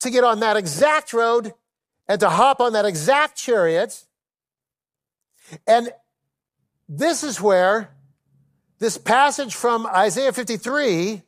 to 0.00 0.10
get 0.10 0.24
on 0.24 0.40
that 0.40 0.56
exact 0.56 1.12
road 1.12 1.52
and 2.08 2.20
to 2.20 2.30
hop 2.30 2.60
on 2.60 2.72
that 2.72 2.86
exact 2.86 3.36
chariot. 3.36 4.04
And 5.66 5.90
this 6.88 7.22
is 7.22 7.40
where 7.40 7.90
this 8.78 8.96
passage 8.96 9.54
from 9.54 9.86
Isaiah 9.86 10.32
53 10.32 11.22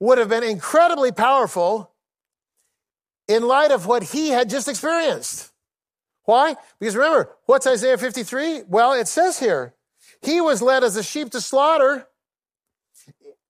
would 0.00 0.18
have 0.18 0.28
been 0.28 0.42
incredibly 0.42 1.12
powerful 1.12 1.92
in 3.28 3.46
light 3.46 3.70
of 3.70 3.86
what 3.86 4.02
he 4.02 4.30
had 4.30 4.50
just 4.50 4.66
experienced. 4.66 5.51
Why? 6.24 6.56
Because 6.78 6.96
remember, 6.96 7.30
what's 7.46 7.66
Isaiah 7.66 7.98
53? 7.98 8.62
Well, 8.68 8.92
it 8.92 9.08
says 9.08 9.38
here, 9.38 9.74
he 10.20 10.40
was 10.40 10.62
led 10.62 10.84
as 10.84 10.96
a 10.96 11.02
sheep 11.02 11.30
to 11.30 11.40
slaughter, 11.40 12.06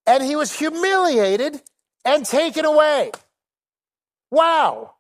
and 0.07 0.23
he 0.23 0.37
was 0.37 0.59
humiliated 0.59 1.63
and 2.05 2.25
taken 2.25 2.65
away. 2.65 3.11
Wow. 4.31 4.95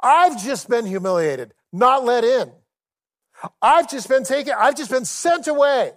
I've 0.00 0.42
just 0.42 0.68
been 0.68 0.86
humiliated, 0.86 1.52
not 1.72 2.04
let 2.04 2.24
in. 2.24 2.52
I've 3.60 3.88
just 3.88 4.08
been 4.08 4.24
taken, 4.24 4.54
I've 4.58 4.76
just 4.76 4.90
been 4.90 5.04
sent 5.04 5.46
away. 5.46 5.92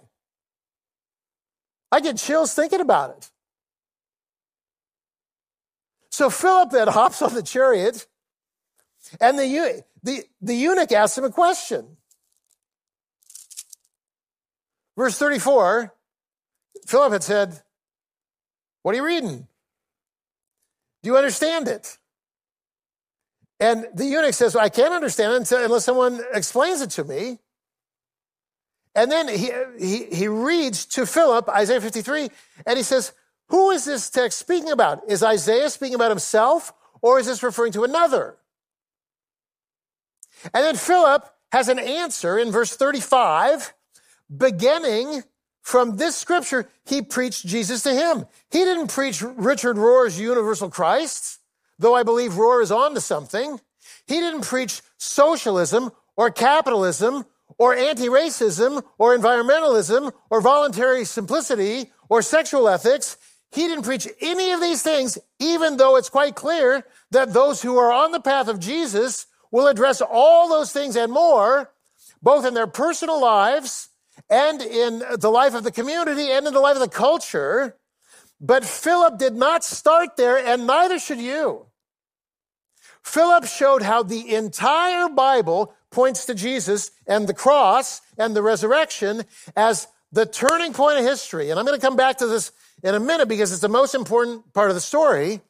I 1.90 2.00
get 2.00 2.16
chills 2.16 2.54
thinking 2.54 2.80
about 2.80 3.16
it. 3.16 3.30
So 6.10 6.30
Philip 6.30 6.70
then 6.70 6.88
hops 6.98 7.22
on 7.22 7.34
the 7.34 7.42
chariot, 7.42 8.06
and 9.20 9.38
the, 9.38 9.84
the, 10.02 10.24
the 10.40 10.54
eunuch 10.54 10.92
asked 10.92 11.18
him 11.18 11.24
a 11.24 11.30
question. 11.30 11.96
Verse 14.96 15.18
34 15.18 15.94
Philip 16.86 17.12
had 17.12 17.22
said, 17.22 17.62
What 18.82 18.92
are 18.92 18.96
you 18.96 19.06
reading? 19.06 19.46
Do 21.02 21.10
you 21.10 21.16
understand 21.16 21.68
it? 21.68 21.98
And 23.60 23.86
the 23.94 24.04
eunuch 24.04 24.34
says, 24.34 24.56
well, 24.56 24.64
I 24.64 24.68
can't 24.68 24.92
understand 24.92 25.32
it 25.34 25.52
unless 25.52 25.84
someone 25.84 26.20
explains 26.34 26.80
it 26.80 26.90
to 26.90 27.04
me. 27.04 27.38
And 28.94 29.10
then 29.10 29.28
he, 29.28 29.50
he, 29.78 30.04
he 30.06 30.28
reads 30.28 30.84
to 30.86 31.06
Philip 31.06 31.48
Isaiah 31.48 31.80
53, 31.80 32.28
and 32.66 32.76
he 32.76 32.82
says, 32.82 33.12
Who 33.48 33.70
is 33.70 33.84
this 33.84 34.10
text 34.10 34.38
speaking 34.38 34.70
about? 34.70 35.02
Is 35.08 35.22
Isaiah 35.22 35.70
speaking 35.70 35.94
about 35.94 36.10
himself, 36.10 36.72
or 37.00 37.20
is 37.20 37.26
this 37.26 37.42
referring 37.42 37.72
to 37.72 37.84
another? 37.84 38.36
And 40.44 40.64
then 40.64 40.76
Philip 40.76 41.24
has 41.52 41.68
an 41.68 41.78
answer 41.78 42.38
in 42.38 42.50
verse 42.50 42.74
35, 42.74 43.74
beginning 44.34 45.22
from 45.60 45.96
this 45.96 46.16
scripture, 46.16 46.68
he 46.84 47.02
preached 47.02 47.46
Jesus 47.46 47.82
to 47.84 47.94
him. 47.94 48.26
He 48.50 48.64
didn't 48.64 48.88
preach 48.88 49.22
Richard 49.22 49.76
Rohr's 49.76 50.18
universal 50.18 50.70
Christ 50.70 51.38
though 51.82 51.94
I 51.94 52.02
believe 52.02 52.32
Rohr 52.32 52.62
is 52.62 52.72
on 52.72 52.94
to 52.94 53.00
something, 53.00 53.60
he 54.06 54.20
didn't 54.20 54.42
preach 54.42 54.80
socialism 54.96 55.90
or 56.16 56.30
capitalism 56.30 57.26
or 57.58 57.74
anti 57.74 58.06
racism 58.06 58.82
or 58.98 59.16
environmentalism 59.16 60.12
or 60.30 60.40
voluntary 60.40 61.04
simplicity 61.04 61.92
or 62.08 62.22
sexual 62.22 62.68
ethics. 62.68 63.18
He 63.50 63.66
didn't 63.66 63.84
preach 63.84 64.08
any 64.20 64.52
of 64.52 64.60
these 64.60 64.82
things, 64.82 65.18
even 65.38 65.76
though 65.76 65.96
it's 65.96 66.08
quite 66.08 66.34
clear 66.34 66.84
that 67.10 67.34
those 67.34 67.60
who 67.60 67.76
are 67.76 67.92
on 67.92 68.12
the 68.12 68.20
path 68.20 68.48
of 68.48 68.58
Jesus 68.58 69.26
will 69.52 69.68
address 69.68 70.00
all 70.00 70.48
those 70.48 70.72
things 70.72 70.96
and 70.96 71.12
more, 71.12 71.70
both 72.20 72.44
in 72.44 72.54
their 72.54 72.66
personal 72.66 73.20
lives 73.20 73.90
and 74.28 74.60
in 74.60 75.04
the 75.18 75.30
life 75.30 75.54
of 75.54 75.62
the 75.62 75.70
community 75.70 76.30
and 76.30 76.46
in 76.46 76.52
the 76.52 76.60
life 76.60 76.74
of 76.74 76.80
the 76.80 76.88
culture. 76.88 77.76
But 78.40 78.64
Philip 78.64 79.18
did 79.18 79.34
not 79.34 79.62
start 79.62 80.16
there, 80.16 80.36
and 80.36 80.66
neither 80.66 80.98
should 80.98 81.20
you. 81.20 81.66
Philip 83.04 83.44
showed 83.44 83.82
how 83.82 84.02
the 84.02 84.34
entire 84.34 85.08
Bible 85.08 85.74
points 85.90 86.24
to 86.26 86.34
Jesus 86.34 86.90
and 87.06 87.28
the 87.28 87.34
cross 87.34 88.00
and 88.18 88.34
the 88.34 88.42
resurrection 88.42 89.24
as 89.54 89.86
the 90.10 90.26
turning 90.26 90.72
point 90.72 90.98
of 90.98 91.04
history. 91.04 91.50
And 91.50 91.58
I'm 91.58 91.66
going 91.66 91.78
to 91.78 91.84
come 91.84 91.96
back 91.96 92.18
to 92.18 92.26
this 92.26 92.52
in 92.82 92.94
a 92.94 93.00
minute 93.00 93.28
because 93.28 93.52
it's 93.52 93.60
the 93.60 93.68
most 93.68 93.94
important 93.94 94.52
part 94.54 94.70
of 94.70 94.74
the 94.74 94.80
story. 94.80 95.40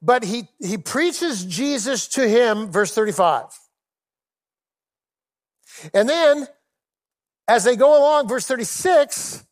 But 0.00 0.24
he, 0.24 0.48
he 0.60 0.78
preaches 0.78 1.44
Jesus 1.44 2.08
to 2.08 2.28
him, 2.28 2.70
verse 2.70 2.94
35. 2.94 3.44
And 5.92 6.08
then, 6.08 6.46
as 7.46 7.64
they 7.64 7.76
go 7.76 7.98
along, 7.98 8.28
verse 8.28 8.46
36, 8.46 9.44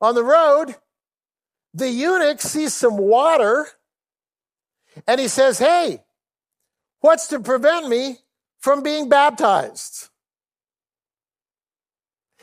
on 0.00 0.14
the 0.14 0.24
road, 0.24 0.74
the 1.74 1.88
eunuch 1.88 2.40
sees 2.40 2.74
some 2.74 2.96
water 2.96 3.66
and 5.06 5.20
he 5.20 5.28
says, 5.28 5.58
Hey, 5.58 6.00
What's 7.06 7.28
to 7.28 7.38
prevent 7.38 7.88
me 7.88 8.18
from 8.58 8.82
being 8.82 9.08
baptized? 9.08 10.08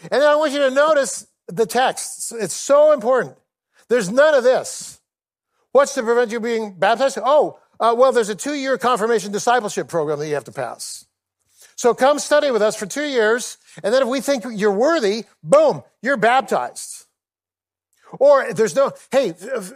And 0.03 0.21
then 0.21 0.23
I 0.23 0.35
want 0.35 0.53
you 0.53 0.59
to 0.59 0.71
notice 0.71 1.27
the 1.47 1.65
text. 1.65 2.31
It's 2.31 2.53
so 2.53 2.93
important. 2.93 3.35
There's 3.89 4.09
none 4.09 4.33
of 4.33 4.45
this. 4.45 5.01
What's 5.73 5.95
to 5.95 6.03
prevent 6.03 6.31
you 6.31 6.39
being 6.39 6.73
baptized? 6.73 7.17
Oh, 7.21 7.59
uh, 7.79 7.95
well, 7.97 8.11
there's 8.11 8.29
a 8.29 8.35
two 8.35 8.53
year 8.53 8.77
confirmation 8.77 9.31
discipleship 9.31 9.87
program 9.87 10.19
that 10.19 10.27
you 10.27 10.35
have 10.35 10.43
to 10.45 10.51
pass. 10.51 11.05
So 11.75 11.95
come 11.95 12.19
study 12.19 12.51
with 12.51 12.61
us 12.61 12.75
for 12.75 12.85
two 12.85 13.05
years, 13.05 13.57
and 13.83 13.91
then 13.91 14.03
if 14.03 14.07
we 14.07 14.21
think 14.21 14.45
you're 14.51 14.71
worthy, 14.71 15.25
boom, 15.43 15.83
you're 16.03 16.17
baptized. 16.17 17.05
Or 18.19 18.53
there's 18.53 18.75
no, 18.75 18.91
hey, 19.11 19.33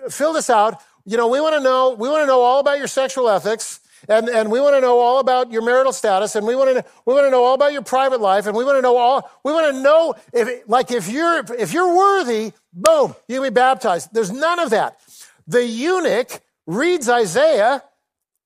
fill 0.09 0.33
this 0.33 0.51
out. 0.51 0.79
You 1.03 1.17
know, 1.17 1.27
we 1.27 1.41
want 1.41 1.55
to 1.55 1.61
know, 1.61 1.95
we 1.95 2.07
want 2.07 2.21
to 2.21 2.27
know 2.27 2.41
all 2.41 2.59
about 2.59 2.77
your 2.77 2.87
sexual 2.87 3.27
ethics. 3.27 3.79
And, 4.07 4.29
and 4.29 4.51
we 4.51 4.61
want 4.61 4.75
to 4.75 4.81
know 4.81 4.99
all 4.99 5.19
about 5.19 5.51
your 5.51 5.63
marital 5.63 5.91
status, 5.91 6.35
and 6.35 6.45
we 6.45 6.55
want 6.55 6.77
to 6.77 6.85
we 7.07 7.15
want 7.15 7.25
to 7.25 7.31
know 7.31 7.43
all 7.43 7.55
about 7.55 7.73
your 7.73 7.81
private 7.81 8.21
life, 8.21 8.45
and 8.45 8.55
we 8.55 8.63
want 8.63 8.77
to 8.77 8.81
know 8.81 8.95
all 8.95 9.29
we 9.43 9.51
want 9.51 9.75
to 9.75 9.81
know 9.81 10.13
if 10.31 10.69
like 10.69 10.91
if 10.91 11.09
you're 11.09 11.43
if 11.57 11.73
you're 11.73 11.97
worthy, 11.97 12.53
boom, 12.71 13.15
you 13.27 13.41
can 13.41 13.51
be 13.51 13.53
baptized. 13.53 14.13
There's 14.13 14.31
none 14.31 14.59
of 14.59 14.69
that. 14.69 14.99
The 15.47 15.65
eunuch 15.65 16.41
reads 16.65 17.09
Isaiah. 17.09 17.83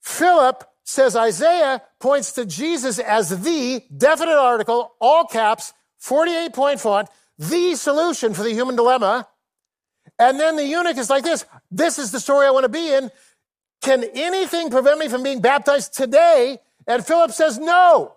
Philip 0.02 0.64
says 0.84 1.16
Isaiah 1.16 1.82
points 2.00 2.34
to 2.34 2.46
Jesus 2.46 3.00
as 3.00 3.30
the 3.44 3.84
definite 3.96 4.38
article, 4.38 4.94
all 5.00 5.26
caps, 5.26 5.74
48 6.00 6.54
point 6.54 6.80
font, 6.80 7.10
the 7.38 7.76
solution 7.76 8.34
for 8.34 8.44
the 8.44 8.52
human 8.52 8.76
dilemma. 8.76 9.28
And 10.20 10.40
then 10.40 10.56
the 10.56 10.66
eunuch 10.66 10.98
is 10.98 11.10
like 11.10 11.24
this. 11.24 11.46
This 11.72 11.98
is 11.98 12.12
the 12.12 12.20
story 12.20 12.46
I 12.46 12.52
want 12.52 12.66
to 12.66 12.70
be 12.70 12.94
in. 12.94 13.12
Can 13.82 14.04
anything 14.14 14.70
prevent 14.70 15.00
me 15.00 15.08
from 15.08 15.24
being 15.24 15.42
baptized 15.42 15.94
today? 15.94 16.60
And 16.88 17.06
Philip 17.06 17.32
says, 17.32 17.58
No. 17.58 18.16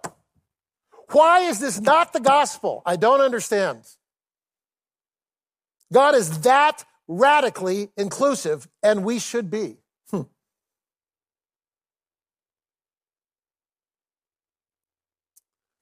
Why 1.10 1.40
is 1.40 1.60
this 1.60 1.80
not 1.80 2.12
the 2.12 2.20
gospel? 2.20 2.82
I 2.84 2.96
don't 2.96 3.20
understand. 3.20 3.84
God 5.92 6.14
is 6.14 6.40
that 6.40 6.84
radically 7.06 7.90
inclusive, 7.96 8.68
and 8.82 9.04
we 9.04 9.18
should 9.18 9.50
be. 9.50 9.76
Hmm. 10.10 10.22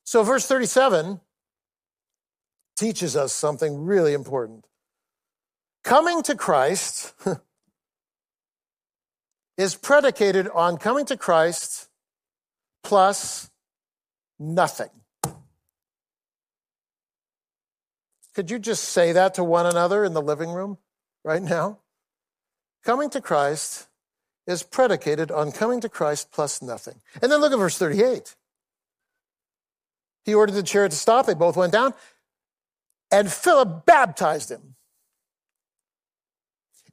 So, 0.04 0.22
verse 0.22 0.46
37 0.46 1.20
teaches 2.76 3.16
us 3.16 3.32
something 3.32 3.84
really 3.84 4.12
important. 4.12 4.66
Coming 5.84 6.22
to 6.24 6.34
Christ 6.34 7.14
is 9.56 9.74
predicated 9.74 10.48
on 10.48 10.76
coming 10.76 11.06
to 11.06 11.16
Christ 11.16 11.88
plus 12.82 13.50
nothing. 14.38 14.90
Could 18.34 18.50
you 18.50 18.58
just 18.58 18.84
say 18.84 19.12
that 19.12 19.34
to 19.34 19.44
one 19.44 19.66
another 19.66 20.04
in 20.04 20.14
the 20.14 20.22
living 20.22 20.50
room 20.50 20.78
right 21.24 21.42
now? 21.42 21.78
Coming 22.84 23.10
to 23.10 23.20
Christ 23.20 23.88
is 24.46 24.62
predicated 24.62 25.30
on 25.30 25.52
coming 25.52 25.80
to 25.80 25.88
Christ 25.88 26.32
plus 26.32 26.62
nothing. 26.62 27.00
And 27.20 27.30
then 27.30 27.40
look 27.40 27.52
at 27.52 27.58
verse 27.58 27.78
38. 27.78 28.34
He 30.24 30.34
ordered 30.34 30.52
the 30.52 30.62
chariot 30.62 30.90
to 30.90 30.96
stop. 30.96 31.26
They 31.26 31.34
both 31.34 31.56
went 31.56 31.72
down. 31.72 31.94
And 33.10 33.30
Philip 33.30 33.84
baptized 33.86 34.50
him. 34.50 34.74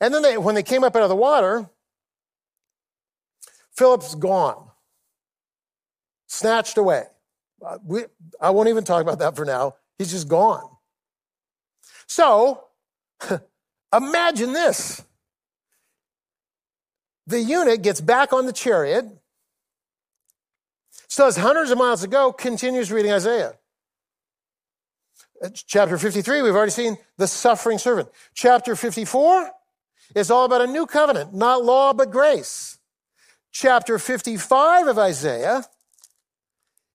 And 0.01 0.13
then 0.13 0.21
they, 0.21 0.37
when 0.37 0.55
they 0.55 0.63
came 0.63 0.83
up 0.83 0.95
out 0.95 1.03
of 1.03 1.09
the 1.09 1.15
water, 1.15 1.69
Philip's 3.75 4.15
gone, 4.15 4.69
snatched 6.27 6.77
away. 6.77 7.03
Uh, 7.65 7.77
we, 7.83 8.03
I 8.39 8.49
won't 8.51 8.69
even 8.69 8.83
talk 8.83 9.01
about 9.01 9.19
that 9.19 9.35
for 9.35 9.45
now. 9.45 9.75
He's 9.97 10.11
just 10.11 10.27
gone. 10.27 10.69
So, 12.07 12.65
Imagine 13.95 14.53
this. 14.53 15.03
The 17.27 17.39
eunuch 17.39 17.81
gets 17.81 18.01
back 18.01 18.33
on 18.33 18.45
the 18.45 18.53
chariot, 18.53 19.05
has 21.17 21.37
hundreds 21.37 21.69
of 21.69 21.77
miles 21.77 22.01
to 22.01 22.07
go, 22.07 22.31
continues 22.31 22.91
reading 22.91 23.11
Isaiah. 23.11 23.55
Chapter 25.53 25.97
53, 25.97 26.41
we've 26.41 26.55
already 26.55 26.71
seen 26.71 26.97
the 27.17 27.27
suffering 27.27 27.77
servant. 27.77 28.09
Chapter 28.33 28.75
54 28.75 29.51
is 30.15 30.31
all 30.31 30.45
about 30.45 30.61
a 30.61 30.67
new 30.67 30.85
covenant, 30.85 31.33
not 31.33 31.63
law, 31.63 31.93
but 31.93 32.11
grace. 32.11 32.77
Chapter 33.51 33.97
55 33.97 34.87
of 34.87 34.97
Isaiah 34.97 35.63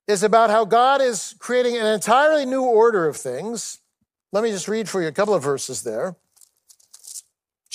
is 0.07 0.23
about 0.23 0.51
how 0.51 0.65
God 0.65 1.01
is 1.01 1.35
creating 1.39 1.77
an 1.77 1.87
entirely 1.87 2.45
new 2.45 2.63
order 2.63 3.07
of 3.09 3.17
things. 3.17 3.79
Let 4.33 4.45
me 4.45 4.51
just 4.51 4.69
read 4.69 4.89
for 4.89 5.01
you 5.01 5.09
a 5.09 5.13
couple 5.13 5.35
of 5.35 5.43
verses 5.43 5.83
there. 5.83 6.17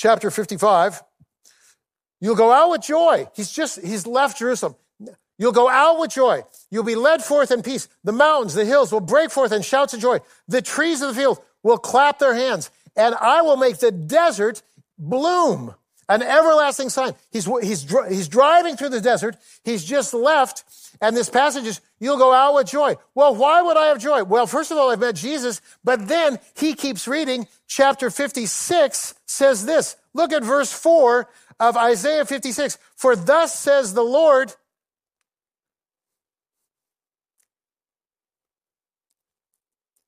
Chapter 0.01 0.31
55. 0.31 1.03
You'll 2.21 2.35
go 2.35 2.53
out 2.53 2.69
with 2.69 2.83
joy. 2.83 3.27
He's 3.35 3.51
just, 3.51 3.81
he's 3.81 4.07
left 4.07 4.37
Jerusalem. 4.37 4.75
You'll 5.37 5.51
go 5.51 5.67
out 5.67 5.99
with 5.99 6.11
joy. 6.11 6.43
You'll 6.71 6.85
be 6.85 6.95
led 6.95 7.21
forth 7.21 7.51
in 7.51 7.61
peace. 7.61 7.89
The 8.05 8.13
mountains, 8.13 8.53
the 8.53 8.63
hills 8.63 8.93
will 8.93 9.01
break 9.01 9.29
forth 9.29 9.51
in 9.51 9.61
shouts 9.61 9.93
of 9.93 9.99
joy. 9.99 10.19
The 10.47 10.61
trees 10.61 11.01
of 11.01 11.09
the 11.09 11.21
field 11.21 11.41
will 11.63 11.77
clap 11.77 12.17
their 12.17 12.33
hands, 12.33 12.71
and 12.95 13.13
I 13.13 13.41
will 13.41 13.57
make 13.57 13.79
the 13.79 13.91
desert 13.91 14.61
bloom, 14.97 15.75
an 16.09 16.23
everlasting 16.23 16.89
sign. 16.89 17.13
He's, 17.31 17.45
he's, 17.61 17.89
he's 18.09 18.27
driving 18.27 18.75
through 18.75 18.89
the 18.89 18.99
desert. 18.99 19.37
He's 19.63 19.85
just 19.85 20.13
left, 20.13 20.63
and 20.99 21.15
this 21.15 21.29
passage 21.29 21.65
is, 21.65 21.79
you'll 21.99 22.17
go 22.17 22.33
out 22.33 22.55
with 22.55 22.67
joy. 22.67 22.95
Well, 23.15 23.35
why 23.35 23.61
would 23.61 23.77
I 23.77 23.85
have 23.85 23.99
joy? 23.99 24.23
Well, 24.23 24.47
first 24.47 24.71
of 24.71 24.77
all, 24.77 24.89
I've 24.89 24.99
met 24.99 25.15
Jesus, 25.15 25.61
but 25.83 26.07
then 26.07 26.39
he 26.57 26.73
keeps 26.73 27.07
reading. 27.07 27.47
Chapter 27.67 28.09
56 28.09 29.13
says 29.25 29.65
this. 29.65 29.95
Look 30.13 30.33
at 30.33 30.43
verse 30.43 30.73
4 30.73 31.29
of 31.59 31.77
Isaiah 31.77 32.25
56. 32.25 32.79
For 32.95 33.15
thus 33.15 33.57
says 33.57 33.93
the 33.93 34.01
Lord, 34.01 34.53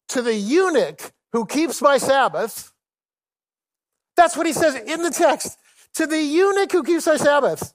to 0.09 0.21
the 0.21 0.35
eunuch 0.35 1.13
who 1.31 1.45
keeps 1.45 1.81
my 1.81 1.97
Sabbath. 1.97 2.73
That's 4.17 4.35
what 4.35 4.45
he 4.45 4.53
says 4.53 4.75
in 4.75 5.03
the 5.03 5.09
text. 5.09 5.57
To 5.95 6.07
the 6.07 6.21
eunuch 6.21 6.71
who 6.71 6.83
keeps 6.83 7.05
my 7.05 7.17
Sabbath 7.17 7.73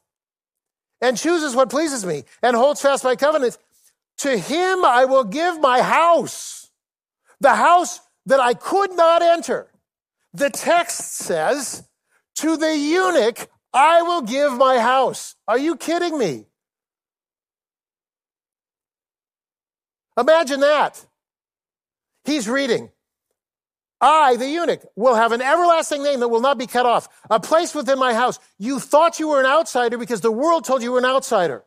and 1.00 1.16
chooses 1.16 1.54
what 1.54 1.70
pleases 1.70 2.04
me 2.06 2.24
and 2.42 2.56
holds 2.56 2.80
fast 2.80 3.04
my 3.04 3.16
covenant, 3.16 3.58
to 4.18 4.38
him 4.38 4.84
I 4.84 5.04
will 5.04 5.24
give 5.24 5.60
my 5.60 5.82
house, 5.82 6.70
the 7.40 7.54
house 7.54 8.00
that 8.24 8.40
I 8.40 8.54
could 8.54 8.94
not 8.94 9.22
enter. 9.22 9.70
The 10.32 10.50
text 10.50 11.16
says, 11.16 11.86
to 12.36 12.56
the 12.56 12.76
eunuch 12.76 13.48
I 13.72 14.02
will 14.02 14.22
give 14.22 14.52
my 14.52 14.78
house. 14.78 15.34
Are 15.46 15.58
you 15.58 15.76
kidding 15.76 16.18
me? 16.18 16.46
Imagine 20.18 20.60
that. 20.60 21.04
He's 22.24 22.48
reading. 22.48 22.90
I, 24.00 24.36
the 24.36 24.48
eunuch, 24.48 24.84
will 24.94 25.14
have 25.14 25.32
an 25.32 25.40
everlasting 25.40 26.02
name 26.02 26.20
that 26.20 26.28
will 26.28 26.40
not 26.40 26.58
be 26.58 26.66
cut 26.66 26.86
off, 26.86 27.08
a 27.30 27.40
place 27.40 27.74
within 27.74 27.98
my 27.98 28.12
house. 28.12 28.38
You 28.58 28.78
thought 28.78 29.18
you 29.18 29.28
were 29.28 29.40
an 29.40 29.46
outsider 29.46 29.96
because 29.96 30.20
the 30.20 30.32
world 30.32 30.64
told 30.64 30.82
you 30.82 30.92
were 30.92 30.98
an 30.98 31.04
outsider. 31.04 31.64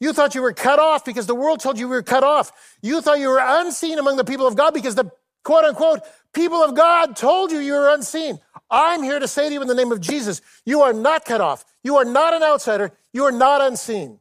You 0.00 0.12
thought 0.12 0.34
you 0.34 0.42
were 0.42 0.52
cut 0.52 0.78
off 0.78 1.04
because 1.04 1.26
the 1.26 1.34
world 1.34 1.60
told 1.60 1.78
you 1.78 1.86
you 1.86 1.90
were 1.90 2.02
cut 2.02 2.24
off. 2.24 2.52
You 2.82 3.00
thought 3.00 3.18
you 3.18 3.28
were 3.28 3.40
unseen 3.42 3.98
among 3.98 4.16
the 4.16 4.24
people 4.24 4.46
of 4.46 4.56
God 4.56 4.74
because 4.74 4.94
the 4.94 5.10
quote 5.42 5.64
unquote 5.64 6.00
people 6.34 6.62
of 6.62 6.74
God 6.74 7.16
told 7.16 7.50
you 7.50 7.58
you 7.58 7.72
were 7.72 7.88
unseen. 7.88 8.38
I'm 8.70 9.02
here 9.02 9.18
to 9.18 9.28
say 9.28 9.48
to 9.48 9.54
you 9.54 9.62
in 9.62 9.68
the 9.68 9.74
name 9.74 9.92
of 9.92 10.00
Jesus, 10.00 10.42
you 10.64 10.82
are 10.82 10.92
not 10.92 11.24
cut 11.24 11.40
off. 11.40 11.64
You 11.82 11.96
are 11.96 12.04
not 12.04 12.34
an 12.34 12.42
outsider. 12.42 12.92
You 13.12 13.24
are 13.24 13.32
not 13.32 13.62
unseen. 13.62 14.20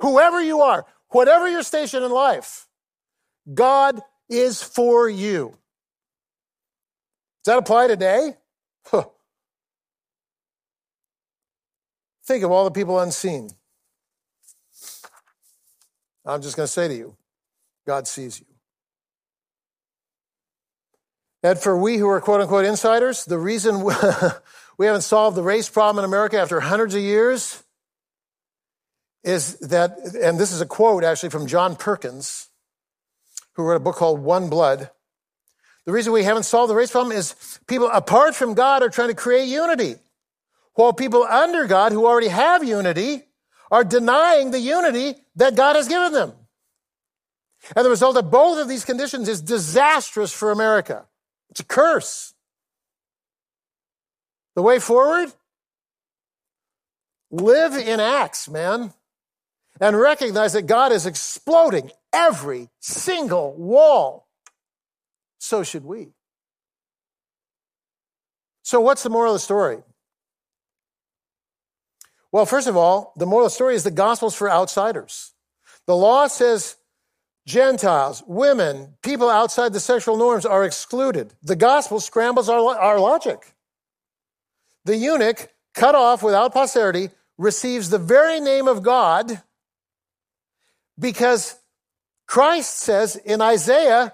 Whoever 0.00 0.42
you 0.42 0.60
are, 0.60 0.84
whatever 1.08 1.48
your 1.48 1.62
station 1.62 2.02
in 2.02 2.10
life, 2.10 2.66
God 3.52 4.00
is 4.28 4.62
for 4.62 5.08
you. 5.08 5.56
Does 7.46 7.52
that 7.52 7.58
apply 7.58 7.86
today? 7.86 8.34
Huh. 8.86 9.04
Think 12.24 12.42
of 12.42 12.50
all 12.50 12.64
the 12.64 12.72
people 12.72 12.98
unseen. 12.98 13.50
I'm 16.24 16.42
just 16.42 16.56
going 16.56 16.66
to 16.66 16.72
say 16.72 16.88
to 16.88 16.94
you, 16.94 17.16
God 17.86 18.08
sees 18.08 18.40
you. 18.40 18.46
And 21.44 21.56
for 21.56 21.80
we 21.80 21.98
who 21.98 22.08
are 22.08 22.20
quote 22.20 22.40
unquote 22.40 22.64
insiders, 22.64 23.24
the 23.24 23.38
reason 23.38 23.84
we 24.76 24.86
haven't 24.86 25.02
solved 25.02 25.36
the 25.36 25.44
race 25.44 25.68
problem 25.68 26.04
in 26.04 26.08
America 26.08 26.40
after 26.40 26.58
hundreds 26.58 26.96
of 26.96 27.00
years 27.00 27.62
is 29.22 29.56
that, 29.60 29.96
and 30.20 30.36
this 30.36 30.50
is 30.50 30.60
a 30.60 30.66
quote 30.66 31.04
actually 31.04 31.30
from 31.30 31.46
John 31.46 31.76
Perkins, 31.76 32.50
who 33.52 33.62
wrote 33.62 33.76
a 33.76 33.78
book 33.78 33.94
called 33.94 34.18
One 34.18 34.50
Blood. 34.50 34.90
The 35.86 35.92
reason 35.92 36.12
we 36.12 36.24
haven't 36.24 36.42
solved 36.42 36.70
the 36.70 36.74
race 36.74 36.90
problem 36.90 37.16
is 37.16 37.60
people 37.68 37.88
apart 37.88 38.34
from 38.34 38.54
God 38.54 38.82
are 38.82 38.88
trying 38.90 39.08
to 39.08 39.14
create 39.14 39.46
unity, 39.46 39.94
while 40.74 40.92
people 40.92 41.22
under 41.22 41.66
God 41.66 41.92
who 41.92 42.04
already 42.04 42.28
have 42.28 42.64
unity 42.64 43.22
are 43.70 43.84
denying 43.84 44.50
the 44.50 44.58
unity 44.58 45.14
that 45.36 45.54
God 45.54 45.76
has 45.76 45.88
given 45.88 46.12
them. 46.12 46.32
And 47.74 47.84
the 47.84 47.90
result 47.90 48.16
of 48.16 48.30
both 48.30 48.58
of 48.58 48.68
these 48.68 48.84
conditions 48.84 49.28
is 49.28 49.40
disastrous 49.40 50.32
for 50.32 50.50
America. 50.50 51.06
It's 51.50 51.60
a 51.60 51.64
curse. 51.64 52.34
The 54.54 54.62
way 54.62 54.78
forward? 54.78 55.32
Live 57.30 57.74
in 57.74 58.00
Acts, 58.00 58.48
man, 58.48 58.92
and 59.80 59.98
recognize 59.98 60.52
that 60.52 60.66
God 60.66 60.92
is 60.92 61.06
exploding 61.06 61.90
every 62.12 62.70
single 62.80 63.54
wall. 63.54 64.25
So 65.46 65.62
should 65.62 65.84
we. 65.84 66.08
So, 68.62 68.80
what's 68.80 69.04
the 69.04 69.10
moral 69.10 69.32
of 69.32 69.36
the 69.36 69.44
story? 69.44 69.78
Well, 72.32 72.46
first 72.46 72.66
of 72.66 72.76
all, 72.76 73.12
the 73.16 73.26
moral 73.26 73.46
of 73.46 73.52
the 73.52 73.54
story 73.54 73.76
is 73.76 73.84
the 73.84 73.92
gospel's 73.92 74.34
for 74.34 74.50
outsiders. 74.50 75.34
The 75.86 75.94
law 75.94 76.26
says 76.26 76.74
Gentiles, 77.46 78.24
women, 78.26 78.96
people 79.04 79.30
outside 79.30 79.72
the 79.72 79.78
sexual 79.78 80.16
norms 80.16 80.44
are 80.44 80.64
excluded. 80.64 81.32
The 81.44 81.54
gospel 81.54 82.00
scrambles 82.00 82.48
our, 82.48 82.76
our 82.76 82.98
logic. 82.98 83.54
The 84.84 84.96
eunuch, 84.96 85.48
cut 85.74 85.94
off 85.94 86.24
without 86.24 86.52
posterity, 86.52 87.10
receives 87.38 87.88
the 87.88 88.00
very 88.00 88.40
name 88.40 88.66
of 88.66 88.82
God 88.82 89.42
because 90.98 91.54
Christ 92.26 92.78
says 92.78 93.14
in 93.14 93.40
Isaiah, 93.40 94.12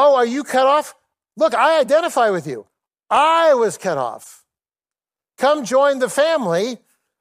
Oh, 0.00 0.14
are 0.14 0.24
you 0.24 0.44
cut 0.44 0.66
off? 0.66 0.94
Look, 1.36 1.54
I 1.54 1.80
identify 1.80 2.30
with 2.30 2.46
you. 2.46 2.66
I 3.10 3.54
was 3.54 3.76
cut 3.76 3.98
off. 3.98 4.44
Come 5.38 5.64
join 5.64 5.98
the 5.98 6.08
family 6.08 6.78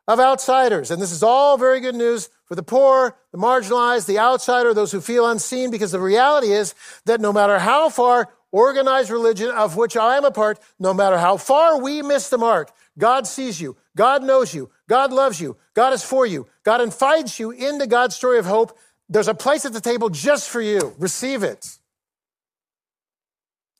of 0.08 0.20
outsiders. 0.20 0.92
And 0.92 1.02
this 1.02 1.12
is 1.12 1.24
all 1.24 1.58
very 1.58 1.80
good 1.80 1.96
news 1.96 2.30
for 2.46 2.54
the 2.54 2.62
poor, 2.62 3.18
the 3.32 3.40
marginalized, 3.40 4.06
the 4.06 4.20
outsider, 4.20 4.76
those 4.76 4.92
who 4.92 5.02
feel 5.02 5.28
unseen, 5.28 5.72
because 5.72 5.92
the 5.92 6.00
reality 6.00 6.52
is 6.52 6.76
that 7.06 7.20
no 7.20 7.34
matter 7.34 7.58
how 7.58 7.90
far 7.90 8.30
organized 8.52 9.10
religion, 9.10 9.50
of 9.50 9.76
which 9.76 9.98
I 9.98 10.18
am 10.18 10.24
a 10.24 10.32
part, 10.32 10.60
no 10.78 10.94
matter 10.94 11.18
how 11.18 11.38
far 11.38 11.82
we 11.82 12.04
miss 12.04 12.30
the 12.30 12.38
mark, 12.38 12.72
God 12.98 13.26
sees 13.26 13.60
you. 13.60 13.76
God 13.96 14.24
knows 14.24 14.54
you. 14.54 14.70
God 14.88 15.12
loves 15.12 15.42
you. 15.42 15.58
God 15.74 15.94
is 15.94 16.04
for 16.04 16.28
you. 16.28 16.46
God 16.64 16.82
invites 16.82 17.40
you 17.40 17.50
into 17.50 17.88
God's 17.88 18.16
story 18.16 18.38
of 18.38 18.46
hope 18.46 18.78
there's 19.10 19.28
a 19.28 19.34
place 19.34 19.66
at 19.66 19.74
the 19.74 19.82
table 19.82 20.10
just 20.10 20.50
for 20.50 20.62
you. 20.62 20.94
Receive 20.98 21.44
it. 21.44 21.77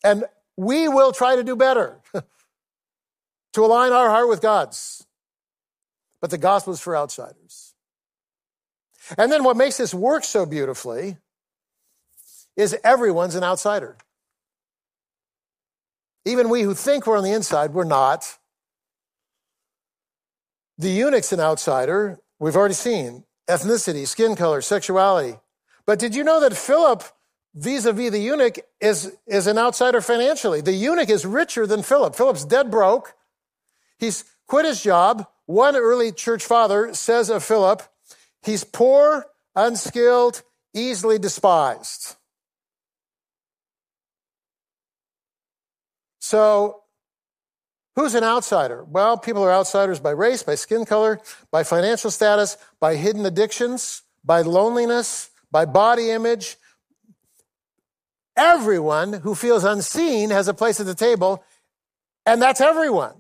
And 0.08 0.24
we 0.56 0.88
will 0.88 1.12
try 1.12 1.36
to 1.36 1.44
do 1.44 1.56
better 1.56 2.00
to 3.54 3.66
align 3.66 3.92
our 3.92 4.10
heart 4.10 4.30
with 4.30 4.42
God's. 4.42 5.06
But 6.22 6.32
the 6.32 6.38
gospel 6.38 6.74
is 6.74 6.80
for 6.80 6.96
outsiders. 6.96 7.74
And 9.18 9.32
then 9.32 9.44
what 9.44 9.58
makes 9.58 9.78
this 9.78 9.94
work 9.94 10.24
so 10.24 10.46
beautifully 10.46 11.18
is 12.56 12.76
everyone's 12.84 13.36
an 13.36 13.44
outsider. 13.44 13.98
Even 16.26 16.50
we 16.50 16.62
who 16.62 16.74
think 16.74 17.06
we're 17.06 17.18
on 17.18 17.24
the 17.24 17.32
inside, 17.32 17.74
we're 17.74 17.84
not. 17.84 18.38
The 20.78 20.90
eunuch's 20.90 21.34
an 21.34 21.40
outsider, 21.40 22.20
we've 22.40 22.56
already 22.56 22.74
seen 22.74 23.26
ethnicity, 23.50 24.08
skin 24.08 24.36
color, 24.36 24.62
sexuality. 24.62 25.38
But 25.86 26.00
did 26.00 26.16
you 26.16 26.24
know 26.24 26.40
that 26.42 26.56
Philip, 26.56 27.04
vis 27.58 27.86
a 27.86 27.94
vis 27.94 28.12
the 28.12 28.20
eunuch, 28.20 28.60
is, 28.80 29.16
is 29.26 29.48
an 29.48 29.58
outsider 29.58 30.02
financially? 30.02 30.62
The 30.62 30.74
eunuch 30.74 31.10
is 31.10 31.26
richer 31.26 31.66
than 31.66 31.84
Philip. 31.84 32.16
Philip's 32.16 32.46
dead 32.46 32.72
broke. 32.72 33.14
He's 34.00 34.24
quit 34.48 34.66
his 34.66 34.82
job. 34.82 35.28
One 35.46 35.76
early 35.76 36.12
church 36.12 36.46
father 36.46 36.94
says 36.94 37.30
of 37.30 37.44
Philip, 37.44 37.82
he's 38.42 38.64
poor, 38.64 39.26
unskilled, 39.56 40.44
easily 40.74 41.18
despised. 41.18 42.16
So, 46.20 46.84
Who's 47.98 48.14
an 48.14 48.24
outsider? 48.24 48.84
Well, 48.84 49.18
people 49.18 49.42
are 49.44 49.52
outsiders 49.52 50.00
by 50.00 50.12
race, 50.12 50.44
by 50.44 50.54
skin 50.54 50.86
color, 50.86 51.20
by 51.50 51.64
financial 51.64 52.12
status, 52.12 52.56
by 52.80 52.96
hidden 52.96 53.26
addictions, 53.26 54.04
by 54.24 54.44
loneliness, 54.44 55.32
by 55.52 55.66
body 55.66 56.12
image. 56.12 56.58
Everyone 58.38 59.14
who 59.14 59.34
feels 59.34 59.64
unseen 59.64 60.30
has 60.30 60.48
a 60.48 60.54
place 60.54 60.80
at 60.80 60.86
the 60.86 60.96
table, 60.96 61.44
and 62.26 62.40
that's 62.40 62.62
everyone. 62.62 63.16